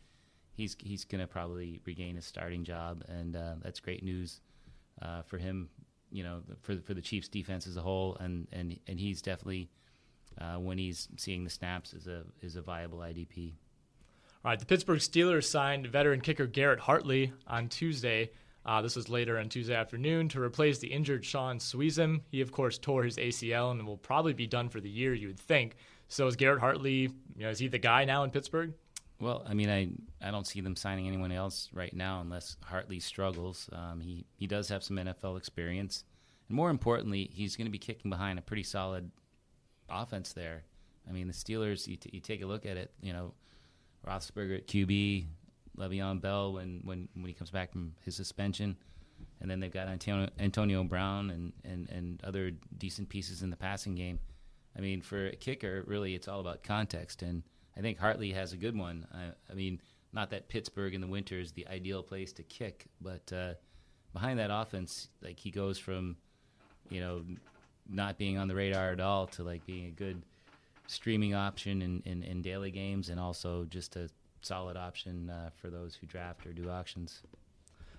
[0.53, 4.41] he's he's going to probably regain his starting job, and uh, that's great news
[5.01, 5.69] uh, for him.
[6.11, 9.69] You know, for for the Chiefs' defense as a whole, and and and he's definitely
[10.39, 13.53] uh, when he's seeing the snaps is a is a viable IDP.
[14.45, 18.29] All right, the Pittsburgh Steelers signed veteran kicker Garrett Hartley on Tuesday.
[18.65, 22.19] Uh, this was later on Tuesday afternoon to replace the injured Shaun Suisham.
[22.29, 25.27] He, of course, tore his ACL and will probably be done for the year, you
[25.27, 25.77] would think.
[26.09, 28.73] So is Garrett Hartley, you know, is he the guy now in Pittsburgh?
[29.21, 29.87] Well, I mean, I
[30.21, 33.69] I don't see them signing anyone else right now unless Hartley struggles.
[33.71, 36.03] Um, he he does have some NFL experience,
[36.49, 39.09] and more importantly, he's going to be kicking behind a pretty solid
[39.89, 40.65] offense there.
[41.07, 41.87] I mean, the Steelers.
[41.87, 42.91] You, t- you take a look at it.
[43.01, 43.33] You know,
[44.05, 45.25] Roethlisberger at QB,
[45.77, 48.77] Le'Veon Bell when when when he comes back from his suspension,
[49.41, 53.55] and then they've got Antonio, Antonio Brown and, and and other decent pieces in the
[53.55, 54.19] passing game.
[54.77, 57.43] I mean, for a kicker, really, it's all about context, and
[57.77, 59.07] I think Hartley has a good one.
[59.13, 59.79] I, I mean,
[60.11, 63.53] not that Pittsburgh in the winter is the ideal place to kick, but uh,
[64.13, 66.17] behind that offense, like he goes from,
[66.89, 67.23] you know,
[67.89, 70.23] not being on the radar at all to like being a good
[70.87, 74.09] streaming option in, in, in daily games, and also just a
[74.41, 77.21] solid option uh, for those who draft or do auctions.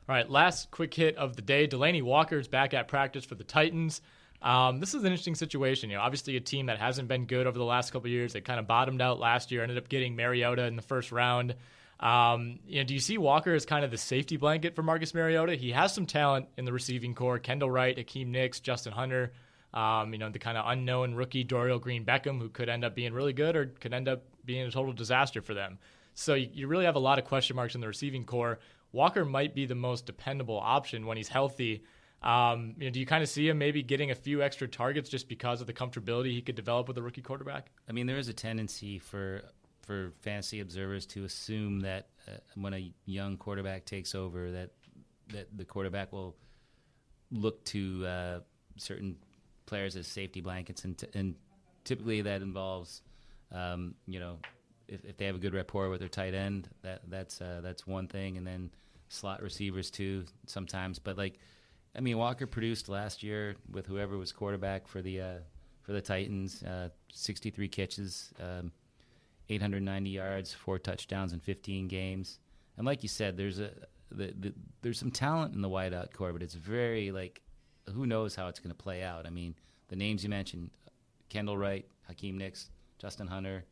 [0.07, 1.67] All right, last quick hit of the day.
[1.67, 4.03] Delanie Walker's back at practice for the Titans.
[4.43, 5.89] Um, this is an interesting situation.
[5.89, 8.35] You know, obviously a team that hasn't been good over the last couple years.
[8.35, 11.55] They kind of bottomed out last year, ended up getting Mariota in the first round.
[12.01, 15.15] Um, you know, do you see Walker as kind of the safety blanket for Marcus
[15.15, 15.55] Mariota?
[15.55, 19.33] He has some talent in the receiving core: Kendall Wright, Hakeem Nicks, Justin Hunter.
[19.75, 22.95] Um, you know, the kind of unknown rookie Dorial Green Beckham, who could end up
[22.95, 25.79] being really good or could end up being a total disaster for them.
[26.15, 28.61] So you, you really have a lot of question marks in the receiving core.
[28.93, 31.83] Walker might be the most dependable option when he's healthy.
[32.23, 35.11] Um, you know, do you kind of see him maybe getting a few extra targets
[35.11, 37.71] just because of the comfortability he could develop with a rookie quarterback?
[37.89, 39.43] I mean, there is a tendency for
[39.83, 44.71] for fantasy observers to assume that uh, when a young quarterback takes over, that
[45.33, 46.35] that the quarterback will
[47.31, 48.41] look to uh,
[48.77, 49.17] certain
[49.67, 51.35] players as safety blankets, and, t- and
[51.85, 53.03] typically that involves,
[53.53, 54.39] um, you know,
[54.89, 57.87] if, if they have a good rapport with their tight end, that that's uh, that's
[57.87, 58.71] one thing, and then
[59.09, 60.99] slot receivers too sometimes.
[60.99, 61.39] But like,
[61.97, 65.39] I mean, Walker produced last year with whoever was quarterback for the uh,
[65.83, 68.33] for the Titans, uh, 63 catches.
[68.41, 68.73] Um,
[69.51, 72.39] 890 yards, four touchdowns in 15 games.
[72.77, 73.71] And like you said, there's a
[74.11, 77.41] the, the, there's some talent in the wideout core, but it's very like
[77.93, 79.27] who knows how it's going to play out.
[79.27, 79.55] I mean,
[79.89, 80.71] the names you mentioned:
[81.29, 83.65] Kendall Wright, Hakeem Nicks, Justin Hunter,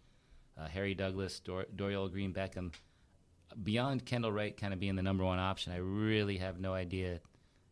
[0.59, 2.73] uh, Harry Douglas, Dor- Dorial Green Beckham.
[3.63, 7.21] Beyond Kendall Wright kind of being the number one option, I really have no idea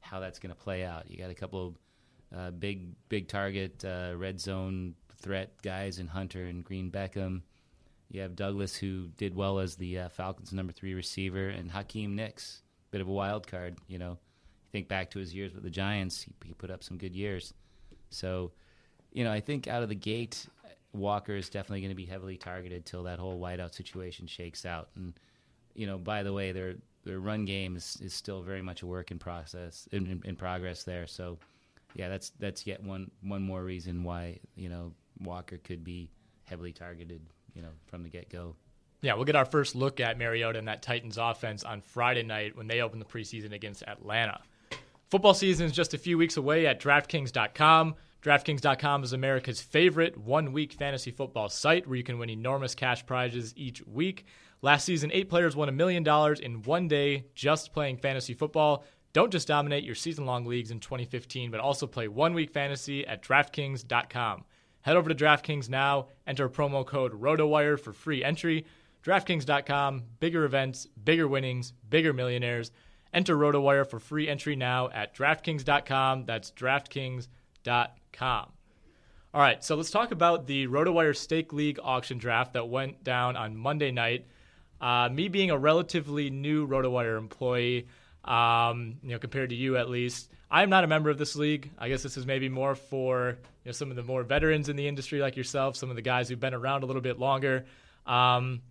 [0.00, 1.10] how that's going to play out.
[1.10, 6.06] You got a couple of uh, big big target uh, red zone threat guys in
[6.06, 7.42] Hunter and Green Beckham.
[8.10, 12.16] You have Douglas, who did well as the uh, Falcons' number three receiver, and Hakeem
[12.16, 13.78] Nicks, bit of a wild card.
[13.86, 14.18] You know,
[14.72, 17.54] think back to his years with the Giants, he, he put up some good years.
[18.10, 18.52] So,
[19.12, 20.46] you know, I think out of the gate,
[20.92, 24.88] Walker is definitely going to be heavily targeted till that whole wideout situation shakes out.
[24.96, 25.14] And
[25.74, 28.86] you know, by the way, their their run game is, is still very much a
[28.86, 31.06] work in process in, in, in progress there.
[31.06, 31.38] So,
[31.94, 36.10] yeah, that's that's yet one one more reason why you know Walker could be
[36.44, 37.22] heavily targeted
[37.54, 38.54] you know, from the get go.
[39.02, 42.56] Yeah, we'll get our first look at Mariota and that Titans offense on Friday night
[42.56, 44.40] when they open the preseason against Atlanta.
[45.10, 47.96] Football season is just a few weeks away at DraftKings.com.
[48.22, 53.04] DraftKings.com is America's favorite one week fantasy football site where you can win enormous cash
[53.04, 54.24] prizes each week.
[54.62, 58.84] Last season, eight players won a million dollars in one day just playing fantasy football.
[59.12, 63.04] Don't just dominate your season long leagues in 2015, but also play one week fantasy
[63.04, 64.44] at DraftKings.com.
[64.82, 68.64] Head over to DraftKings now, enter promo code ROTOWIRE for free entry.
[69.04, 72.70] DraftKings.com, bigger events, bigger winnings, bigger millionaires.
[73.12, 76.24] Enter RotoWire for free entry now at DraftKings.com.
[76.26, 78.46] That's DraftKings.com.
[79.32, 83.36] All right, so let's talk about the RotoWire Stake League auction draft that went down
[83.36, 84.26] on Monday night.
[84.80, 87.86] Uh, me being a relatively new RotoWire employee,
[88.24, 91.70] um, you know, compared to you at least, I'm not a member of this league.
[91.78, 94.74] I guess this is maybe more for you know some of the more veterans in
[94.74, 97.66] the industry like yourself, some of the guys who've been around a little bit longer.
[98.06, 98.62] Um,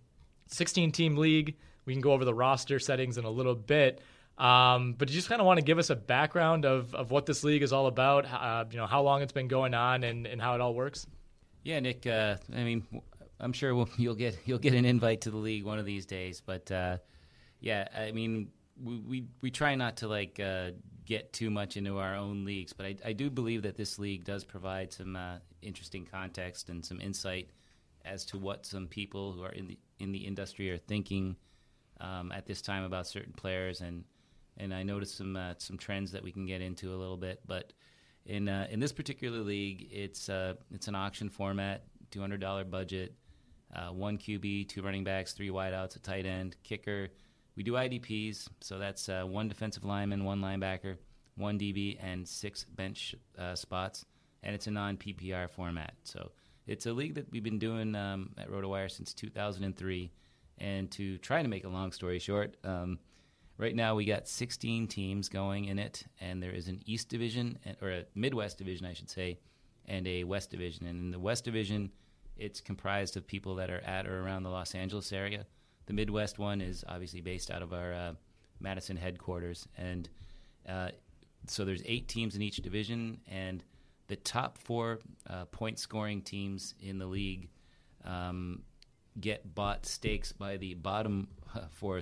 [0.48, 1.56] 16 team league.
[1.86, 4.02] We can go over the roster settings in a little bit.
[4.40, 7.26] Um, but you just kind of want to give us a background of, of what
[7.26, 10.26] this league is all about, uh, you know, how long it's been going on and,
[10.26, 11.06] and how it all works?
[11.62, 12.86] Yeah, Nick, uh, I mean,
[13.38, 16.06] I'm sure we'll, you'll get you'll get an invite to the league one of these
[16.06, 16.40] days.
[16.44, 16.96] But uh,
[17.60, 18.48] yeah, I mean,
[18.82, 20.70] we, we, we try not to like uh,
[21.04, 24.24] get too much into our own leagues, but I, I do believe that this league
[24.24, 27.50] does provide some uh, interesting context and some insight
[28.06, 31.36] as to what some people who are in the in the industry are thinking
[32.00, 34.04] um, at this time about certain players, and
[34.60, 37.40] and I noticed some uh, some trends that we can get into a little bit.
[37.46, 37.72] But
[38.26, 42.64] in uh, in this particular league, it's uh, it's an auction format, two hundred dollar
[42.64, 43.14] budget,
[43.74, 47.08] uh, one QB, two running backs, three wideouts, a tight end, kicker
[47.60, 50.96] we do IDPs, so that's uh, one defensive lineman, one linebacker,
[51.36, 54.06] one DB, and six bench uh, spots.
[54.42, 55.92] And it's a non PPR format.
[56.04, 56.30] So
[56.66, 60.10] it's a league that we've been doing um, at RotoWire since 2003.
[60.56, 62.98] And to try to make a long story short, um,
[63.60, 67.58] right now we got 16 teams going in it, and there is an East Division,
[67.82, 69.38] or a Midwest Division, I should say,
[69.86, 70.86] and a West Division.
[70.86, 71.90] And in the West Division,
[72.36, 75.44] it's comprised of people that are at or around the Los Angeles area.
[75.86, 78.12] The Midwest one is obviously based out of our uh,
[78.60, 80.08] Madison headquarters, and
[80.66, 80.88] uh,
[81.46, 83.62] so there's eight teams in each division, and
[84.08, 87.48] the top four uh, point scoring teams in the league
[88.04, 88.62] um,
[89.20, 92.00] get bought stakes by the bottom uh, four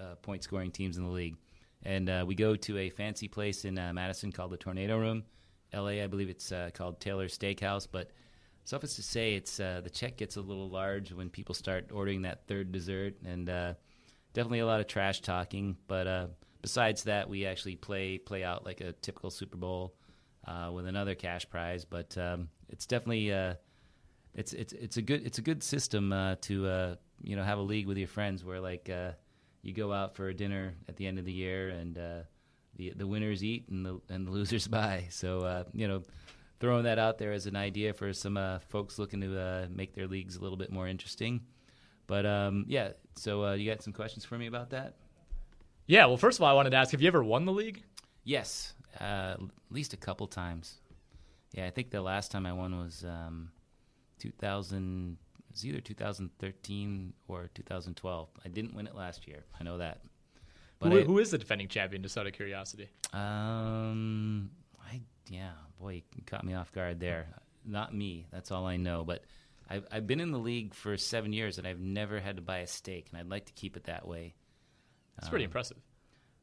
[0.00, 1.36] uh, point scoring teams in the league.
[1.82, 5.24] And uh, we go to a fancy place in Madison called the Tornado Room.
[5.72, 8.10] LA, I believe it's called Taylor Steakhouse, but
[8.64, 12.22] Suffice to say, it's uh, the check gets a little large when people start ordering
[12.22, 13.74] that third dessert, and uh,
[14.32, 15.76] definitely a lot of trash talking.
[15.88, 16.26] But uh,
[16.62, 19.94] besides that, we actually play play out like a typical Super Bowl
[20.46, 21.84] uh, with another cash prize.
[21.84, 23.54] But um, it's definitely uh,
[24.34, 27.62] it's it's it's a good it's a good system uh, to you know have a
[27.62, 29.12] league with your friends where like uh,
[29.62, 32.20] you go out for a dinner at the end of the year and uh,
[32.76, 35.06] the the winners eat and the and the losers buy.
[35.10, 36.02] So uh, you know,
[36.60, 39.94] throwing that out there as an idea for some uh, folks looking to uh, make
[39.94, 41.40] their leagues a little bit more interesting.
[42.06, 44.94] But um, yeah, so uh, you got some questions for me about that?
[45.86, 46.06] Yeah.
[46.06, 47.82] Well, first of all, I wanted to ask: Have you ever won the league?
[48.24, 49.40] Yes, uh, at
[49.70, 50.80] least a couple times.
[51.52, 53.50] Yeah, I think the last time I won was um,
[54.20, 55.16] 2000.
[55.50, 58.28] It was either 2013 or 2012.
[58.44, 59.42] I didn't win it last year.
[59.58, 60.00] I know that.
[60.78, 62.04] But who, I, who is the defending champion?
[62.04, 62.88] Just out of curiosity.
[63.12, 67.26] Um, I yeah, boy, you caught me off guard there.
[67.66, 68.26] Not me.
[68.32, 69.02] That's all I know.
[69.04, 69.24] But
[69.68, 72.58] I've I've been in the league for seven years and I've never had to buy
[72.58, 74.34] a steak, and I'd like to keep it that way.
[75.16, 75.78] That's um, pretty impressive.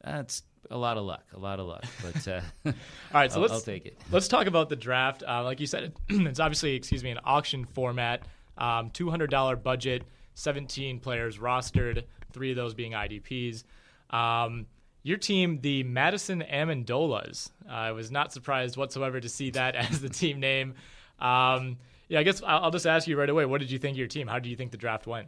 [0.04, 1.86] That's a lot of luck, a lot of luck.
[2.04, 2.74] But uh, all
[3.14, 3.98] right, so I'll, let's I'll take it.
[4.12, 5.24] Let's talk about the draft.
[5.26, 8.24] Uh, like you said, it's obviously, excuse me, an auction format.
[8.58, 10.04] Um, Two hundred dollar budget,
[10.34, 12.04] seventeen players rostered,
[12.34, 13.64] three of those being IDPs.
[14.10, 14.68] Um,
[15.04, 17.50] your team, the Madison Amendolas.
[17.68, 20.76] Uh, I was not surprised whatsoever to see that as the team name.
[21.20, 21.78] Um,
[22.10, 23.46] yeah, I guess I'll, just ask you right away.
[23.46, 24.28] What did you think of your team?
[24.28, 25.28] How do you think the draft went?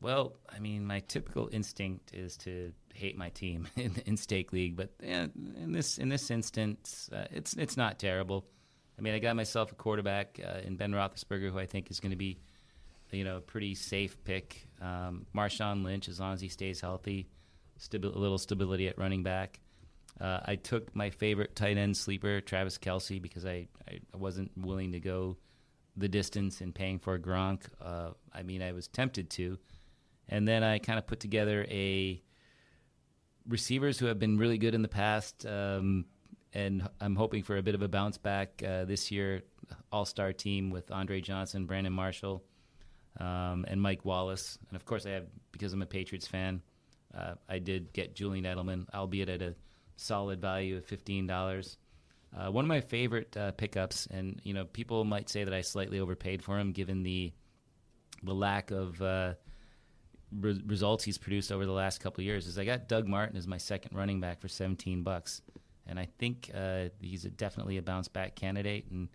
[0.00, 4.76] Well, I mean, my typical instinct is to hate my team in, in stake league,
[4.76, 8.44] but in this in this instance, uh, it's it's not terrible.
[8.98, 11.98] I mean, I got myself a quarterback uh, in Ben Roethlisberger, who I think is
[11.98, 12.38] going to be,
[13.12, 14.66] you know, pretty safe pick.
[14.80, 17.28] Um, Marshawn Lynch, as long as he stays healthy,
[17.78, 19.60] stabi- a little stability at running back.
[20.20, 24.92] Uh, I took my favorite tight end sleeper, Travis Kelce, because I, I wasn't willing
[24.92, 25.36] to go
[25.96, 27.62] the distance in paying for Gronk.
[27.80, 29.58] Uh, I mean, I was tempted to.
[30.28, 32.22] And then I kind of put together a
[33.48, 35.44] receivers who have been really good in the past.
[35.44, 36.06] Um,
[36.54, 39.42] and I'm hoping for a bit of a bounce back uh, this year.
[39.90, 42.42] All star team with Andre Johnson, Brandon Marshall,
[43.20, 44.58] um, and Mike Wallace.
[44.68, 46.62] And of course, I have, because I'm a Patriots fan,
[47.16, 49.54] uh, I did get Julian Edelman, albeit at a
[49.96, 51.76] solid value of $15.
[52.34, 55.60] Uh, one of my favorite uh, pickups, and you know, people might say that I
[55.60, 57.32] slightly overpaid for him, given the
[58.22, 59.34] the lack of uh,
[60.30, 62.46] re- results he's produced over the last couple years.
[62.46, 65.42] Is I got Doug Martin as my second running back for 17 bucks,
[65.86, 68.86] and I think uh, he's a, definitely a bounce back candidate.
[68.90, 69.08] And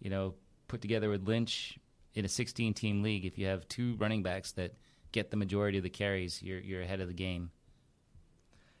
[0.00, 0.34] you know,
[0.68, 1.78] put together with Lynch
[2.14, 4.74] in a 16 team league, if you have two running backs that
[5.12, 7.50] get the majority of the carries, you're you're ahead of the game.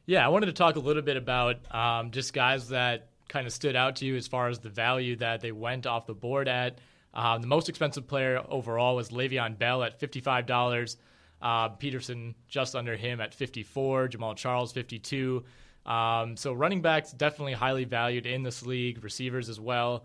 [0.06, 3.52] Yeah, I wanted to talk a little bit about um, just guys that kind of
[3.52, 6.48] stood out to you as far as the value that they went off the board
[6.48, 6.78] at?
[7.14, 10.96] Um, the most expensive player overall was Le'Veon Bell at fifty-five dollars.
[11.40, 14.08] Uh, Peterson just under him at fifty-four.
[14.08, 15.44] Jamaal Charles fifty-two.
[15.84, 19.02] Um, so running backs definitely highly valued in this league.
[19.02, 20.04] Receivers as well.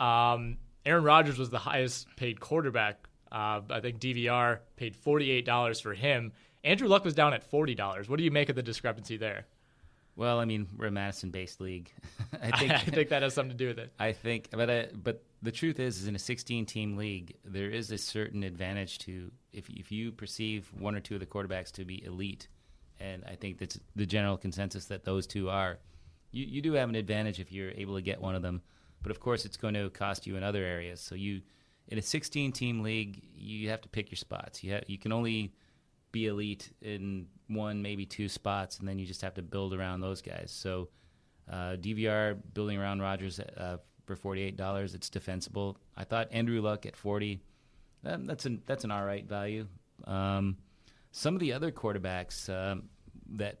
[0.00, 0.56] Um,
[0.88, 3.06] Aaron Rodgers was the highest paid quarterback.
[3.30, 6.32] Uh, I think DVR paid forty-eight dollars for him.
[6.64, 8.08] Andrew Luck was down at forty dollars.
[8.08, 9.46] What do you make of the discrepancy there?
[10.16, 11.92] Well, I mean, we're a Madison-based league.
[12.42, 13.92] I think I think that has something to do with it.
[13.98, 17.92] I think, but I, but the truth is, is in a 16-team league, there is
[17.92, 21.84] a certain advantage to if if you perceive one or two of the quarterbacks to
[21.84, 22.48] be elite,
[22.98, 25.78] and I think that's the general consensus that those two are.
[26.32, 28.62] You you do have an advantage if you're able to get one of them,
[29.02, 31.00] but of course, it's going to cost you in other areas.
[31.00, 31.42] So you,
[31.88, 34.62] in a 16-team league, you have to pick your spots.
[34.62, 35.52] You have, you can only
[36.12, 40.00] be elite in one, maybe two spots, and then you just have to build around
[40.00, 40.50] those guys.
[40.54, 40.88] So
[41.50, 45.78] uh, DVR building around Rodgers uh, for forty eight dollars, it's defensible.
[45.96, 47.40] I thought Andrew Luck at forty,
[48.02, 49.66] that, that's an that's an all right value.
[50.04, 50.56] Um,
[51.10, 52.84] some of the other quarterbacks um,
[53.36, 53.58] that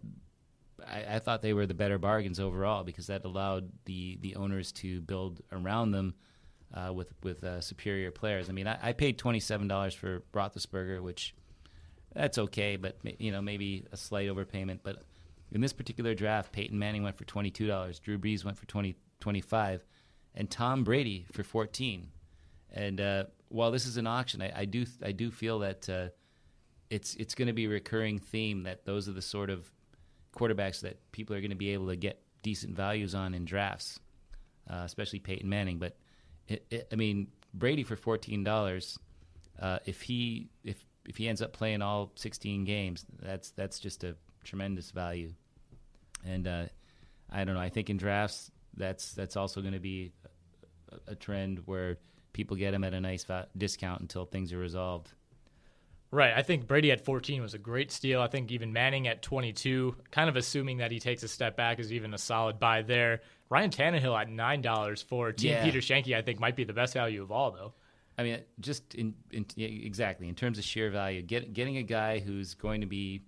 [0.86, 4.72] I, I, thought they were the better bargains overall because that allowed the the owners
[4.72, 6.14] to build around them.
[6.74, 8.50] Uh, with with uh, superior players.
[8.50, 11.34] I mean, I, I paid twenty seven dollars for Roethlisberger, which
[12.14, 14.80] that's okay, but you know maybe a slight overpayment.
[14.82, 15.02] But
[15.50, 18.66] in this particular draft, Peyton Manning went for twenty two dollars, Drew Brees went for
[18.66, 19.86] 20, 25
[20.34, 22.08] and Tom Brady for fourteen.
[22.72, 26.08] And uh, while this is an auction, I, I do I do feel that uh,
[26.90, 29.70] it's it's going to be a recurring theme that those are the sort of
[30.38, 33.98] quarterbacks that people are going to be able to get decent values on in drafts,
[34.70, 35.78] uh, especially Peyton Manning.
[35.78, 35.96] But
[36.46, 38.98] it, it, I mean, Brady for fourteen dollars.
[39.60, 44.04] Uh, if he if if he ends up playing all 16 games, that's that's just
[44.04, 44.14] a
[44.44, 45.32] tremendous value.
[46.24, 46.66] And uh,
[47.30, 47.60] I don't know.
[47.60, 50.12] I think in drafts, that's that's also going to be
[50.92, 51.96] a, a, trend where
[52.32, 55.10] people get him at a nice va- discount until things are resolved.
[56.10, 56.32] Right.
[56.34, 58.22] I think Brady at 14 was a great steal.
[58.22, 61.78] I think even Manning at 22, kind of assuming that he takes a step back,
[61.78, 63.20] is even a solid buy there.
[63.50, 65.64] Ryan Tannehill at nine dollars for Team yeah.
[65.64, 67.74] Peter Schoenke, I think might be the best value of all, though.
[68.16, 72.18] I mean, just in, in exactly in terms of sheer value, get, getting a guy
[72.18, 73.22] who's going to be,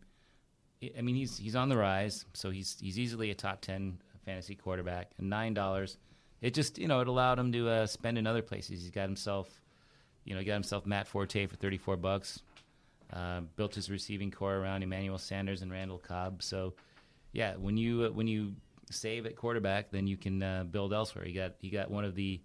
[0.98, 4.54] I mean, he's he's on the rise, so he's he's easily a top ten fantasy
[4.54, 5.12] quarterback.
[5.18, 5.96] And nine dollars,
[6.40, 8.80] it just you know it allowed him to uh, spend in other places.
[8.80, 9.48] He's got himself,
[10.24, 12.42] you know, he got himself Matt Forte for thirty four bucks.
[13.12, 16.42] Uh, built his receiving core around Emmanuel Sanders and Randall Cobb.
[16.42, 16.74] So,
[17.32, 18.54] yeah, when you uh, when you
[18.90, 21.26] save at quarterback, then you can uh, build elsewhere.
[21.26, 22.40] You got you got one of the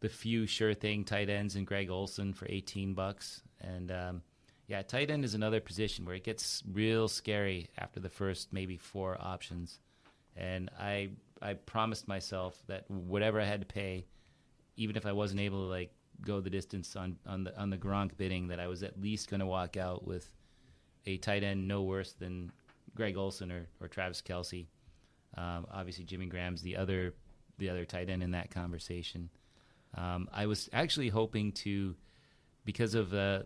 [0.00, 3.40] the few sure thing tight ends in Greg Olsen for 18 bucks.
[3.60, 4.22] And um,
[4.66, 8.76] yeah, tight end is another position where it gets real scary after the first maybe
[8.76, 9.78] four options.
[10.36, 14.06] And I I promised myself that whatever I had to pay,
[14.76, 15.92] even if I wasn't able to like
[16.24, 19.30] go the distance on on the on the Gronk bidding, that I was at least
[19.30, 20.32] going to walk out with
[21.06, 22.52] a tight end no worse than
[22.94, 24.66] Greg Olsen or, or Travis Kelce.
[25.36, 27.14] Um, obviously, Jimmy Graham's the other
[27.58, 29.30] the other tight end in that conversation.
[29.94, 31.94] Um, I was actually hoping to,
[32.64, 33.42] because of uh,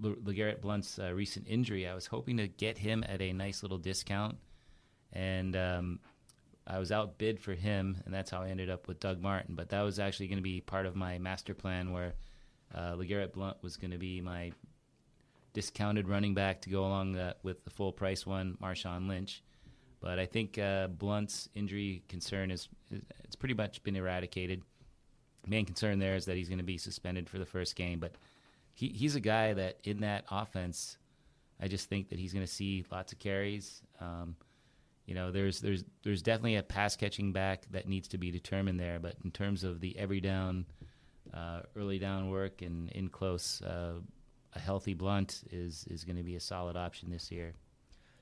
[0.00, 3.78] LeGarrette Blount's uh, recent injury, I was hoping to get him at a nice little
[3.78, 4.36] discount,
[5.12, 6.00] and um,
[6.66, 9.54] I was outbid for him, and that's how I ended up with Doug Martin.
[9.54, 12.14] But that was actually going to be part of my master plan, where
[12.74, 14.52] uh, LeGarrette Blount was going to be my
[15.52, 19.42] discounted running back to go along the, with the full price one, Marshawn Lynch.
[20.00, 22.68] But I think uh, Blount's injury concern is
[23.24, 24.62] it's pretty much been eradicated
[25.46, 27.98] main concern there is that he's going to be suspended for the first game.
[27.98, 28.12] But
[28.74, 30.98] he, he's a guy that in that offense,
[31.60, 33.82] I just think that he's going to see lots of carries.
[34.00, 34.36] Um,
[35.06, 38.78] you know, there's there's there's definitely a pass catching back that needs to be determined
[38.78, 38.98] there.
[38.98, 40.66] But in terms of the every down,
[41.32, 44.00] uh, early down work and in close, uh,
[44.54, 47.54] a healthy Blount is is going to be a solid option this year.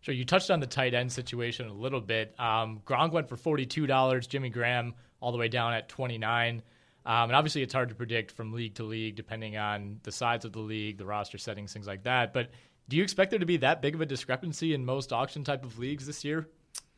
[0.03, 2.39] Sure, you touched on the tight end situation a little bit.
[2.39, 4.27] Um, Gronk went for forty two dollars.
[4.27, 6.63] Jimmy Graham all the way down at twenty nine.
[7.07, 10.45] Um, and obviously, it's hard to predict from league to league, depending on the size
[10.45, 12.33] of the league, the roster settings, things like that.
[12.33, 12.51] But
[12.89, 15.65] do you expect there to be that big of a discrepancy in most auction type
[15.65, 16.49] of leagues this year?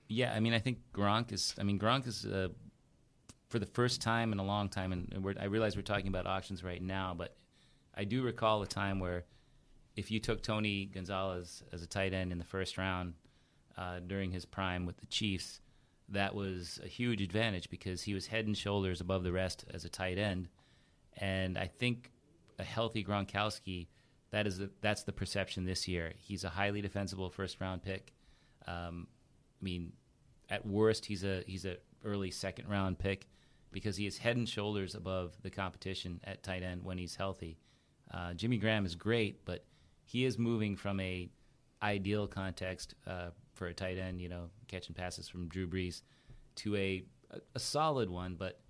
[0.08, 1.54] Yeah, I mean, I think Gronk is.
[1.58, 2.48] I mean, Gronk is uh,
[3.48, 6.62] for the first time in a long time, and I realize we're talking about auctions
[6.62, 7.36] right now, but
[7.94, 9.24] I do recall a time where
[9.96, 13.14] if you took Tony Gonzalez as a tight end in the first round
[13.76, 15.60] uh, during his prime with the Chiefs,
[16.10, 19.84] that was a huge advantage because he was head and shoulders above the rest as
[19.84, 20.48] a tight end.
[21.16, 22.12] And I think
[22.58, 23.88] a healthy Gronkowski,
[24.30, 26.12] that is the, that's the perception this year.
[26.16, 28.12] He's a highly defensible first round pick.
[28.66, 29.08] Um,
[29.60, 29.92] I mean,
[30.48, 33.28] at worst, he's a he's a early second round pick
[33.72, 37.58] because he is head and shoulders above the competition at tight end when he's healthy.
[38.12, 39.64] Uh, Jimmy Graham is great, but
[40.04, 41.28] he is moving from a
[41.82, 46.02] ideal context uh, for a tight end, you know, catching passes from Drew Brees,
[46.56, 47.04] to a
[47.54, 48.34] a, solid one.
[48.34, 48.60] But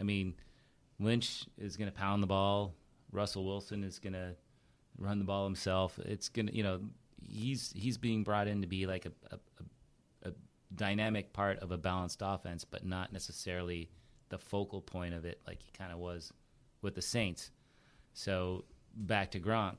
[0.00, 0.34] I mean,
[1.00, 2.74] Lynch is going to pound the ball.
[3.10, 4.34] Russell Wilson is going to
[4.98, 5.98] run the ball himself.
[6.04, 6.80] It's going to, you know,
[7.22, 9.38] he's he's being brought in to be like a, a
[10.76, 13.90] dynamic part of a balanced offense, but not necessarily
[14.28, 16.32] the focal point of it, like he kind of was
[16.82, 17.50] with the Saints.
[18.12, 18.64] So
[18.94, 19.76] back to Gronk,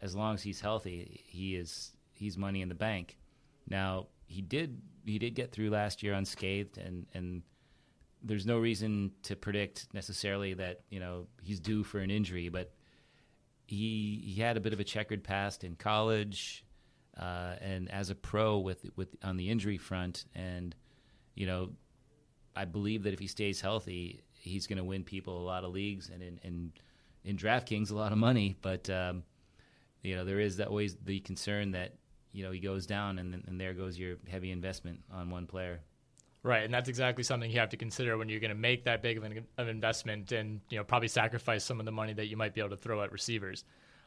[0.00, 3.16] as long as he's healthy, he is he's money in the bank.
[3.68, 7.42] Now he did he did get through last year unscathed, and and
[8.22, 12.72] there's no reason to predict necessarily that you know he's due for an injury, but
[13.66, 16.64] he he had a bit of a checkered past in college,
[17.18, 20.74] uh, and as a pro with with on the injury front, and
[21.34, 21.70] you know,
[22.54, 25.72] I believe that if he stays healthy, he's going to win people a lot of
[25.72, 26.72] leagues and in in,
[27.24, 28.88] in DraftKings a lot of money, but.
[28.90, 29.24] Um,
[30.06, 31.94] you know, there is that always the concern that
[32.32, 35.80] you know he goes down, and and there goes your heavy investment on one player.
[36.44, 39.02] Right, and that's exactly something you have to consider when you're going to make that
[39.02, 42.36] big of an investment, and you know probably sacrifice some of the money that you
[42.36, 43.64] might be able to throw at receivers.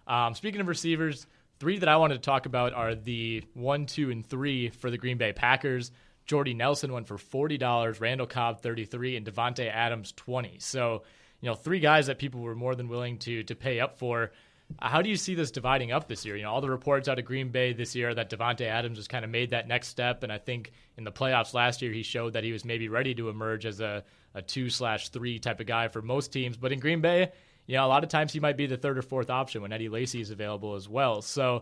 [0.07, 1.27] Um, speaking of receivers,
[1.59, 4.97] three that I wanted to talk about are the one, two, and three for the
[4.97, 5.91] Green Bay Packers.
[6.25, 10.57] Jordy Nelson went for forty dollars, Randall Cobb thirty three, and Davante Adams twenty.
[10.59, 11.03] So
[11.41, 14.31] you know three guys that people were more than willing to to pay up for.
[14.77, 16.35] Uh, how do you see this dividing up this year?
[16.35, 19.07] You know, all the reports out of Green Bay this year that Davante Adams has
[19.07, 22.03] kind of made that next step, and I think in the playoffs last year he
[22.03, 24.03] showed that he was maybe ready to emerge as a,
[24.35, 26.57] a two slash three type of guy for most teams.
[26.57, 27.31] But in Green Bay,
[27.69, 29.71] you know, a lot of times he might be the third or fourth option when
[29.71, 31.21] Eddie Lacy is available as well.
[31.21, 31.61] So,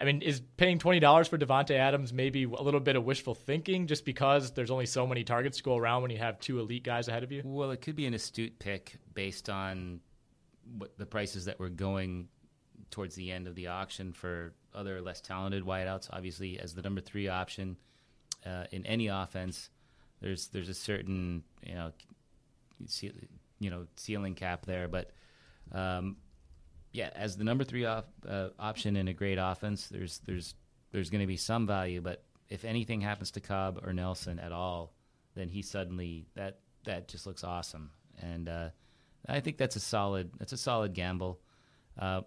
[0.00, 3.36] I mean, is paying twenty dollars for Davante Adams maybe a little bit of wishful
[3.36, 6.58] thinking, just because there's only so many targets to go around when you have two
[6.58, 7.40] elite guys ahead of you?
[7.44, 10.00] Well, it could be an astute pick based on
[10.76, 12.26] what the prices that were going
[12.90, 16.08] towards the end of the auction for other less talented wideouts.
[16.12, 17.76] Obviously, as the number three option
[18.44, 19.70] uh, in any offense,
[20.20, 21.92] there's there's a certain you know
[23.60, 25.12] you know ceiling cap there, but
[25.72, 26.16] um,
[26.92, 28.02] yeah, as the number three uh,
[28.58, 30.54] option in a great offense, there's there's
[30.92, 34.52] there's going to be some value, but if anything happens to Cobb or Nelson at
[34.52, 34.94] all,
[35.34, 37.90] then he suddenly that that just looks awesome,
[38.20, 38.68] and uh,
[39.28, 41.40] I think that's a solid that's a solid gamble.
[41.98, 42.22] Uh,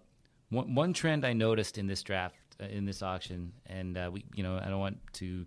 [0.50, 4.24] one, one trend I noticed in this draft uh, in this auction, and uh, we
[4.34, 5.46] you know I don't want to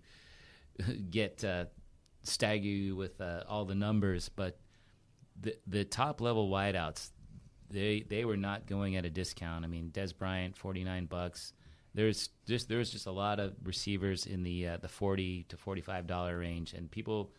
[1.10, 1.66] get uh,
[2.50, 4.58] you with uh, all the numbers, but
[5.40, 7.10] the the top level wideouts
[7.72, 9.64] they they were not going at a discount.
[9.64, 11.52] I mean, Dez Bryant, forty nine bucks.
[11.94, 15.80] There's just there's just a lot of receivers in the uh, the forty to forty
[15.80, 17.32] five dollar range, and people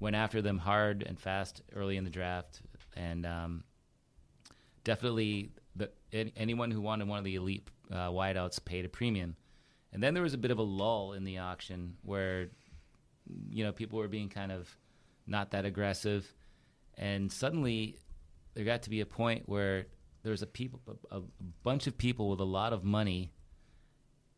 [0.00, 2.60] went after them hard and fast early in the draft,
[2.96, 3.64] and um,
[4.84, 5.90] definitely the,
[6.36, 9.36] anyone who wanted one of the elite uh, wideouts paid a premium.
[9.92, 12.48] And then there was a bit of a lull in the auction where
[13.50, 14.68] you know people were being kind of
[15.26, 16.26] not that aggressive,
[16.96, 17.96] and suddenly
[18.58, 19.86] there got to be a point where
[20.24, 20.80] there was a people
[21.12, 21.22] a, a
[21.62, 23.30] bunch of people with a lot of money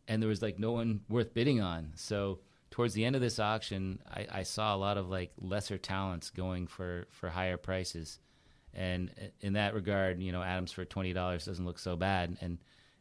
[0.06, 1.92] and there was like no one worth bidding on.
[1.94, 2.40] So
[2.70, 6.28] towards the end of this auction I, I, saw a lot of like lesser talents
[6.28, 8.18] going for for higher prices.
[8.74, 9.10] And
[9.40, 12.36] in that regard you know adams for $20 doesn't look so bad.
[12.42, 12.58] And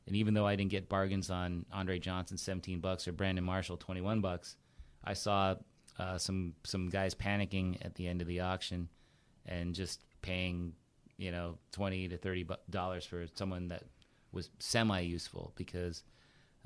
[0.08, 3.78] and even though i didn't get bargains on andre johnson 17 bucks or brandon marshall
[3.78, 4.56] 21 bucks
[5.04, 5.54] i saw
[6.00, 8.88] uh, some some guys panicking at the end of the auction
[9.46, 10.74] and just paying
[11.20, 13.84] you know, twenty to thirty dollars for someone that
[14.32, 16.04] was semi useful because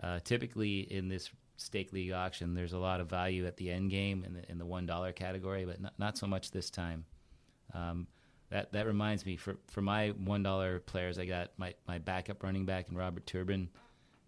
[0.02, 3.90] uh, typically in this stake league auction, there's a lot of value at the end
[3.90, 7.04] game in the, in the one dollar category, but not, not so much this time.
[7.74, 8.08] Um,
[8.52, 12.44] that that reminds me for for my one dollar players, I got my, my backup
[12.44, 13.70] running back and Robert Turbin,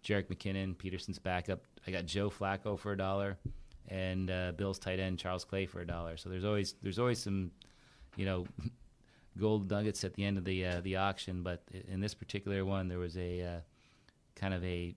[0.04, 1.60] Jerick McKinnon, Peterson's backup.
[1.86, 3.38] I got Joe Flacco for a dollar,
[3.86, 6.16] and uh, Bill's tight end Charles Clay for a dollar.
[6.16, 7.52] So there's always there's always some,
[8.16, 8.46] you know,
[9.38, 12.88] gold nuggets at the end of the uh, the auction, but in this particular one,
[12.88, 13.60] there was a uh,
[14.34, 14.94] kind of a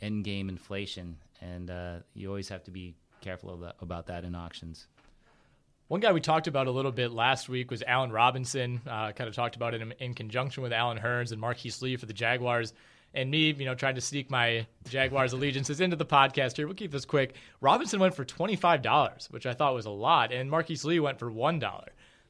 [0.00, 4.86] end game inflation, and uh, you always have to be careful about that in auctions.
[5.88, 8.80] One guy we talked about a little bit last week was Allen Robinson.
[8.86, 11.96] Uh, kind of talked about it in, in, conjunction with Allen Hurns and Marquise Lee
[11.96, 12.72] for the Jaguars.
[13.12, 16.66] And me, you know, trying to sneak my Jaguars allegiances into the podcast here.
[16.66, 17.34] We'll keep this quick.
[17.60, 21.30] Robinson went for $25, which I thought was a lot, and Marquise Lee went for
[21.30, 21.84] $1.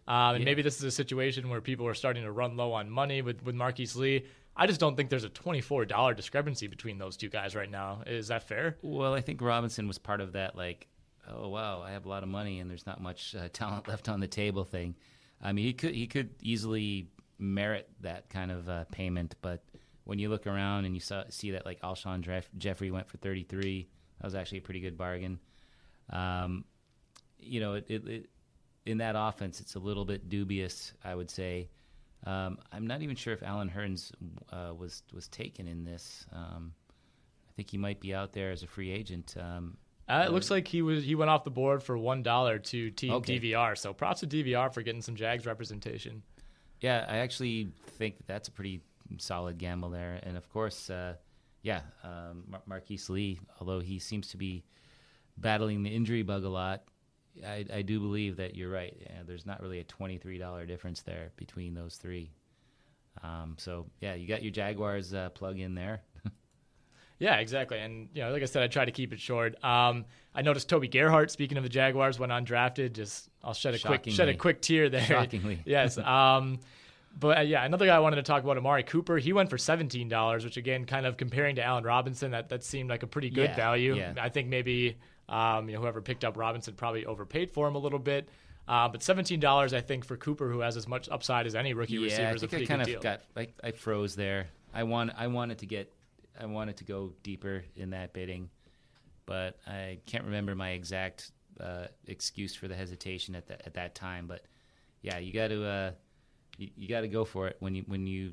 [0.09, 0.45] Um, and yeah.
[0.45, 3.43] maybe this is a situation where people are starting to run low on money with,
[3.45, 4.25] with Marquise Lee.
[4.57, 8.03] I just don't think there's a $24 discrepancy between those two guys right now.
[8.07, 8.77] Is that fair?
[8.83, 10.89] Well, I think Robinson was part of that, like,
[11.29, 14.09] oh, wow, I have a lot of money and there's not much uh, talent left
[14.09, 14.97] on the table thing.
[15.41, 19.65] I mean, he could, he could easily merit that kind of uh, payment, but
[20.05, 23.19] when you look around and you saw, see that, like, Alshon Jeff- Jeffery went for
[23.19, 23.89] 33
[24.23, 25.41] that was actually a pretty good bargain.
[26.11, 26.65] Um,
[27.41, 28.31] you know, it, it, it
[28.87, 31.69] in that offense, it's a little bit dubious, I would say.
[32.25, 34.13] Um, I'm not even sure if Allen Hurns
[34.53, 36.27] uh, was was taken in this.
[36.33, 36.73] Um,
[37.49, 39.35] I think he might be out there as a free agent.
[39.39, 39.77] Um,
[40.09, 42.91] uh, it looks like he was he went off the board for one dollar to
[42.91, 43.39] Team okay.
[43.39, 43.77] DVR.
[43.77, 46.23] So props to DVR for getting some Jags representation.
[46.81, 47.69] Yeah, I actually
[47.99, 48.83] think that's a pretty
[49.19, 50.21] solid gamble there.
[50.23, 51.15] And of course, uh,
[51.63, 54.65] yeah, um, Mar- Marquise Lee, although he seems to be
[55.39, 56.83] battling the injury bug a lot,
[57.47, 58.97] I, I do believe that you're right.
[59.01, 62.31] Yeah, there's not really a twenty-three dollar difference there between those three.
[63.23, 66.03] Um, so yeah, you got your Jaguars uh, plug in there.
[67.19, 67.79] yeah, exactly.
[67.79, 69.63] And you know, like I said, I try to keep it short.
[69.65, 70.05] Um,
[70.35, 72.93] I noticed Toby Gerhart, speaking of the Jaguars, went undrafted.
[72.93, 75.05] Just I'll shed a quick shed a quick tear there.
[75.05, 75.99] Shockingly, yes.
[75.99, 76.61] Um,
[77.19, 79.19] but uh, yeah, another guy I wanted to talk about, Amari Cooper.
[79.19, 82.65] He went for seventeen dollars, which again, kind of comparing to Allen Robinson, that that
[82.65, 83.97] seemed like a pretty good yeah, value.
[83.97, 84.15] Yeah.
[84.21, 84.97] I think maybe
[85.29, 88.29] um, you know, whoever picked up Robinson probably overpaid for him a little bit.
[88.69, 91.75] Uh, but seventeen dollars, I think, for Cooper, who has as much upside as any
[91.75, 93.01] rookie yeah, receiver, I is a pretty I kind of deal.
[93.01, 94.47] got like I froze there.
[94.73, 95.93] I want I wanted to get
[96.41, 98.51] I wanted to go deeper in that bidding,
[99.27, 103.95] but I can't remember my exact uh, excuse for the hesitation at that at that
[103.95, 104.27] time.
[104.27, 104.45] But
[105.03, 105.91] yeah, you got to uh,
[106.57, 108.33] you, you got to go for it when you when you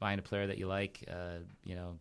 [0.00, 1.04] find a player that you like.
[1.10, 1.98] Uh, you know,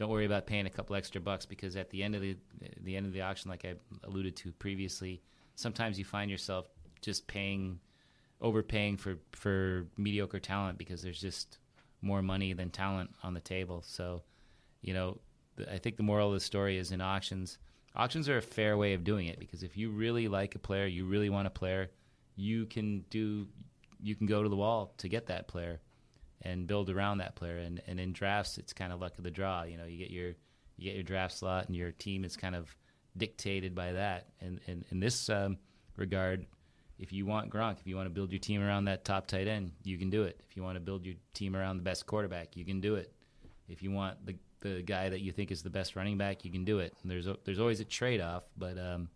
[0.00, 2.34] don't worry about paying a couple extra bucks because at the end of the
[2.80, 5.20] the end of the auction, like I alluded to previously,
[5.56, 6.70] sometimes you find yourself
[7.02, 7.78] just paying,
[8.40, 11.58] overpaying for for mediocre talent because there's just
[12.00, 13.82] more money than talent on the table.
[13.86, 14.22] So,
[14.80, 15.18] you know,
[15.70, 17.58] I think the moral of the story is in auctions.
[17.94, 20.86] Auctions are a fair way of doing it because if you really like a player,
[20.86, 21.90] you really want a player,
[22.36, 23.46] you can do,
[24.02, 25.78] you can go to the wall to get that player
[26.42, 27.58] and build around that player.
[27.58, 29.62] And, and in drafts, it's kind of luck of the draw.
[29.62, 30.34] You know, you get your
[30.76, 32.74] you get your draft slot, and your team is kind of
[33.16, 34.28] dictated by that.
[34.40, 35.58] And, and in this um,
[35.96, 36.46] regard,
[36.98, 39.46] if you want Gronk, if you want to build your team around that top tight
[39.46, 40.40] end, you can do it.
[40.48, 43.12] If you want to build your team around the best quarterback, you can do it.
[43.68, 46.50] If you want the the guy that you think is the best running back, you
[46.50, 46.94] can do it.
[47.02, 49.08] And there's a, there's always a trade off, but um,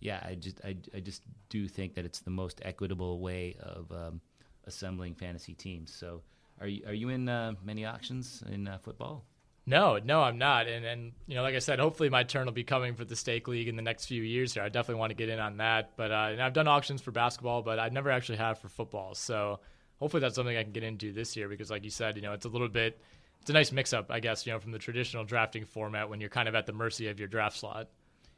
[0.00, 3.90] yeah, I just I, I just do think that it's the most equitable way of
[3.90, 4.20] um,
[4.64, 5.92] assembling fantasy teams.
[5.92, 6.22] So,
[6.60, 9.24] are you are you in uh, many auctions in uh, football?
[9.66, 10.66] No, no, I'm not.
[10.66, 13.16] And and you know, like I said, hopefully my turn will be coming for the
[13.16, 14.62] stake league in the next few years here.
[14.62, 15.90] I definitely want to get in on that.
[15.96, 19.14] But uh, I've done auctions for basketball, but I've never actually had for football.
[19.14, 19.60] So
[19.98, 22.32] hopefully that's something I can get into this year because, like you said, you know,
[22.32, 22.98] it's a little bit,
[23.40, 26.20] it's a nice mix up, I guess, you know, from the traditional drafting format when
[26.20, 27.88] you're kind of at the mercy of your draft slot.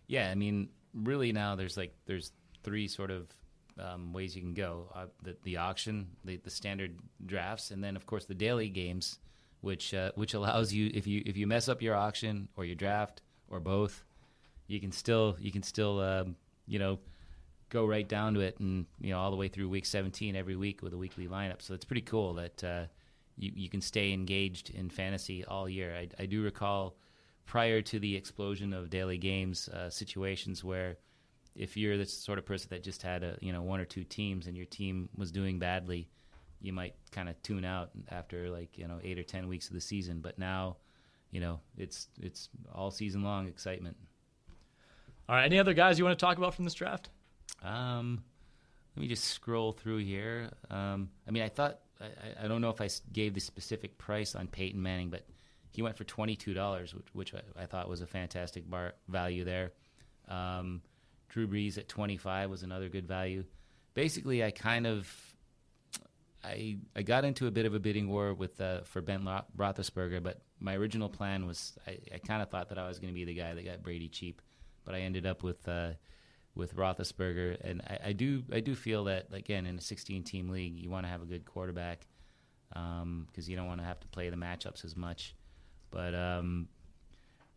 [0.08, 2.32] Yeah, I mean, really now there's like there's
[2.64, 3.28] three sort of
[3.80, 7.96] um, ways you can go: uh, the the auction, the the standard drafts, and then
[7.96, 9.18] of course the daily games
[9.60, 12.74] which uh, which allows you if you if you mess up your auction or your
[12.74, 14.04] draft or both,
[14.66, 16.98] you can still you can still um, you know
[17.68, 20.56] go right down to it and you know all the way through week 17 every
[20.56, 21.62] week with a weekly lineup.
[21.62, 22.84] So it's pretty cool that uh,
[23.36, 25.94] you you can stay engaged in fantasy all year.
[25.94, 26.96] I, I do recall
[27.46, 30.98] prior to the explosion of daily games uh, situations where
[31.54, 34.04] if you're the sort of person that just had a you know one or two
[34.04, 36.08] teams and your team was doing badly
[36.60, 39.74] you might kind of tune out after like you know eight or ten weeks of
[39.74, 40.20] the season.
[40.20, 40.76] But now,
[41.30, 43.96] you know, it's it's all season long excitement.
[45.28, 47.08] All right, any other guys you want to talk about from this draft?
[47.62, 48.22] Um,
[48.96, 50.50] let me just scroll through here.
[50.70, 54.34] Um, I mean, I thought I, I don't know if I gave the specific price
[54.34, 55.26] on Peyton Manning, but
[55.70, 58.94] he went for twenty two dollars, which, which I, I, thought was a fantastic bar
[59.08, 59.72] value there.
[60.28, 60.82] Um,
[61.30, 63.44] Drew Brees at twenty five was another good value.
[63.94, 65.08] Basically, I kind of
[66.44, 69.22] I I got into a bit of a bidding war with uh, for Ben
[69.56, 73.12] Roethlisberger, but my original plan was I, I kind of thought that I was going
[73.12, 74.42] to be the guy that got Brady cheap,
[74.84, 75.92] but I ended up with uh,
[76.54, 80.48] with Roethlisberger, and I, I, do I do feel that again in a 16 team
[80.48, 82.06] league you want to have a good quarterback
[82.68, 85.34] because um, you don't want to have to play the matchups as much,
[85.90, 86.68] but um,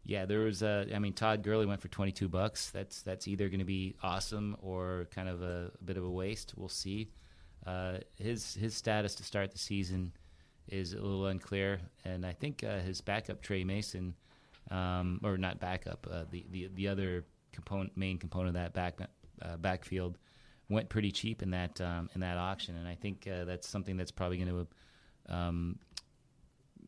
[0.05, 0.87] yeah, there was a.
[0.93, 2.69] I mean, Todd Gurley went for 22 bucks.
[2.71, 6.09] That's that's either going to be awesome or kind of a, a bit of a
[6.09, 6.53] waste.
[6.57, 7.11] We'll see.
[7.65, 10.11] Uh, his his status to start the season
[10.67, 14.15] is a little unclear, and I think uh, his backup Tre Mason,
[14.71, 17.23] um, or not backup, uh, the, the the other
[17.53, 18.99] component, main component of that back
[19.41, 20.17] uh, backfield,
[20.67, 23.95] went pretty cheap in that um, in that auction, and I think uh, that's something
[23.95, 24.49] that's probably going
[25.27, 25.79] to um,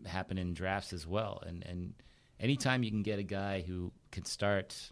[0.06, 1.42] happen in drafts as well.
[1.46, 1.94] And and
[2.40, 4.92] anytime you can get a guy who can start,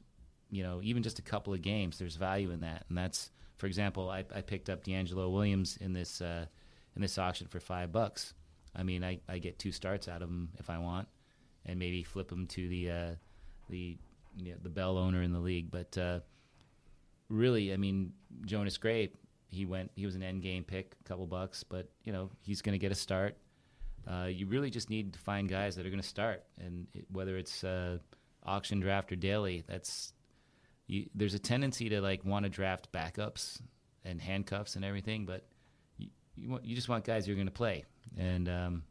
[0.50, 3.68] you know, even just a couple of games, there's value in that, and that's for
[3.68, 6.46] example, I, I picked up DeAngelo Williams in this uh,
[6.96, 8.34] in this auction for five bucks.
[8.76, 11.08] I mean, I, I get two starts out of him if I want,
[11.66, 13.12] and maybe flip him to the uh,
[13.70, 13.98] the
[14.36, 15.72] you know, the Bell owner in the league.
[15.72, 16.20] But uh,
[17.30, 18.14] really, I mean,
[18.46, 19.12] Jonas Gray,
[19.50, 19.92] he went.
[19.96, 22.80] He was an end game pick, a couple bucks, but you know he's going to
[22.80, 23.38] get a start.
[24.08, 27.06] Uh, you really just need to find guys that are going to start, and it,
[27.12, 27.98] whether it's uh,
[28.46, 30.14] auction draft or daily, that's
[30.88, 33.62] you, there's a tendency to like want to draft backups
[34.04, 35.46] and handcuffs and everything, but
[35.98, 37.86] you you, want, you just want guys who are going to play,
[38.18, 38.84] and um,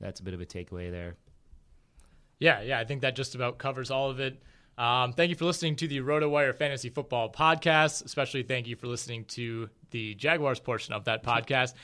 [0.00, 1.16] that's a bit of a takeaway there.
[2.38, 4.40] Yeah, yeah, I think that just about covers all of it.
[4.76, 8.04] Um, thank you for listening to the RotoWire Fantasy Football Podcast.
[8.04, 11.74] Especially thank you for listening to the Jaguars portion of that podcast.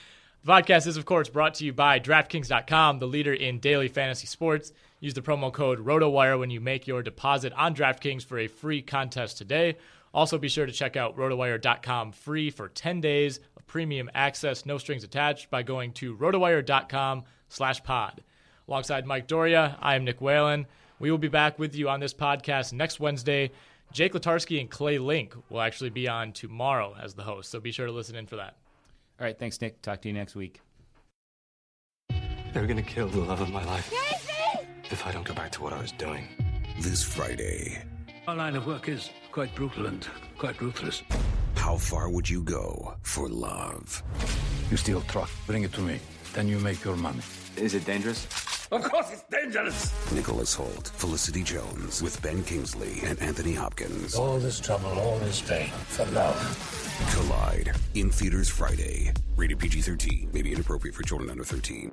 [0.44, 4.26] The podcast is, of course, brought to you by DraftKings.com, the leader in daily fantasy
[4.26, 4.74] sports.
[5.00, 8.82] Use the promo code ROTOWIRE when you make your deposit on DraftKings for a free
[8.82, 9.78] contest today.
[10.12, 14.76] Also, be sure to check out rotowire.com free for 10 days of premium access, no
[14.76, 18.22] strings attached, by going to rotowire.com slash pod.
[18.68, 20.66] Alongside Mike Doria, I am Nick Whalen.
[20.98, 23.50] We will be back with you on this podcast next Wednesday.
[23.94, 27.72] Jake Letarski and Clay Link will actually be on tomorrow as the host, so be
[27.72, 28.56] sure to listen in for that.
[29.20, 29.80] All right, thanks, Nick.
[29.80, 30.60] Talk to you next week.
[32.52, 33.92] They're gonna kill the love of my life
[34.90, 36.28] if I don't go back to what I was doing.
[36.80, 37.82] This Friday.
[38.26, 40.06] Our line of work is quite brutal and
[40.38, 41.02] quite ruthless.
[41.56, 44.02] How far would you go for love?
[44.70, 46.00] You steal truck, bring it to me.
[46.32, 47.20] Then you make your money.
[47.56, 48.26] Is it dangerous?
[48.74, 50.12] Of course it's dangerous!
[50.12, 54.16] Nicholas Hoult, Felicity Jones, with Ben Kingsley and Anthony Hopkins.
[54.16, 56.34] All this trouble, all this pain, for love.
[57.14, 59.12] Collide, in theaters Friday.
[59.36, 61.92] Rated PG 13, may be inappropriate for children under 13.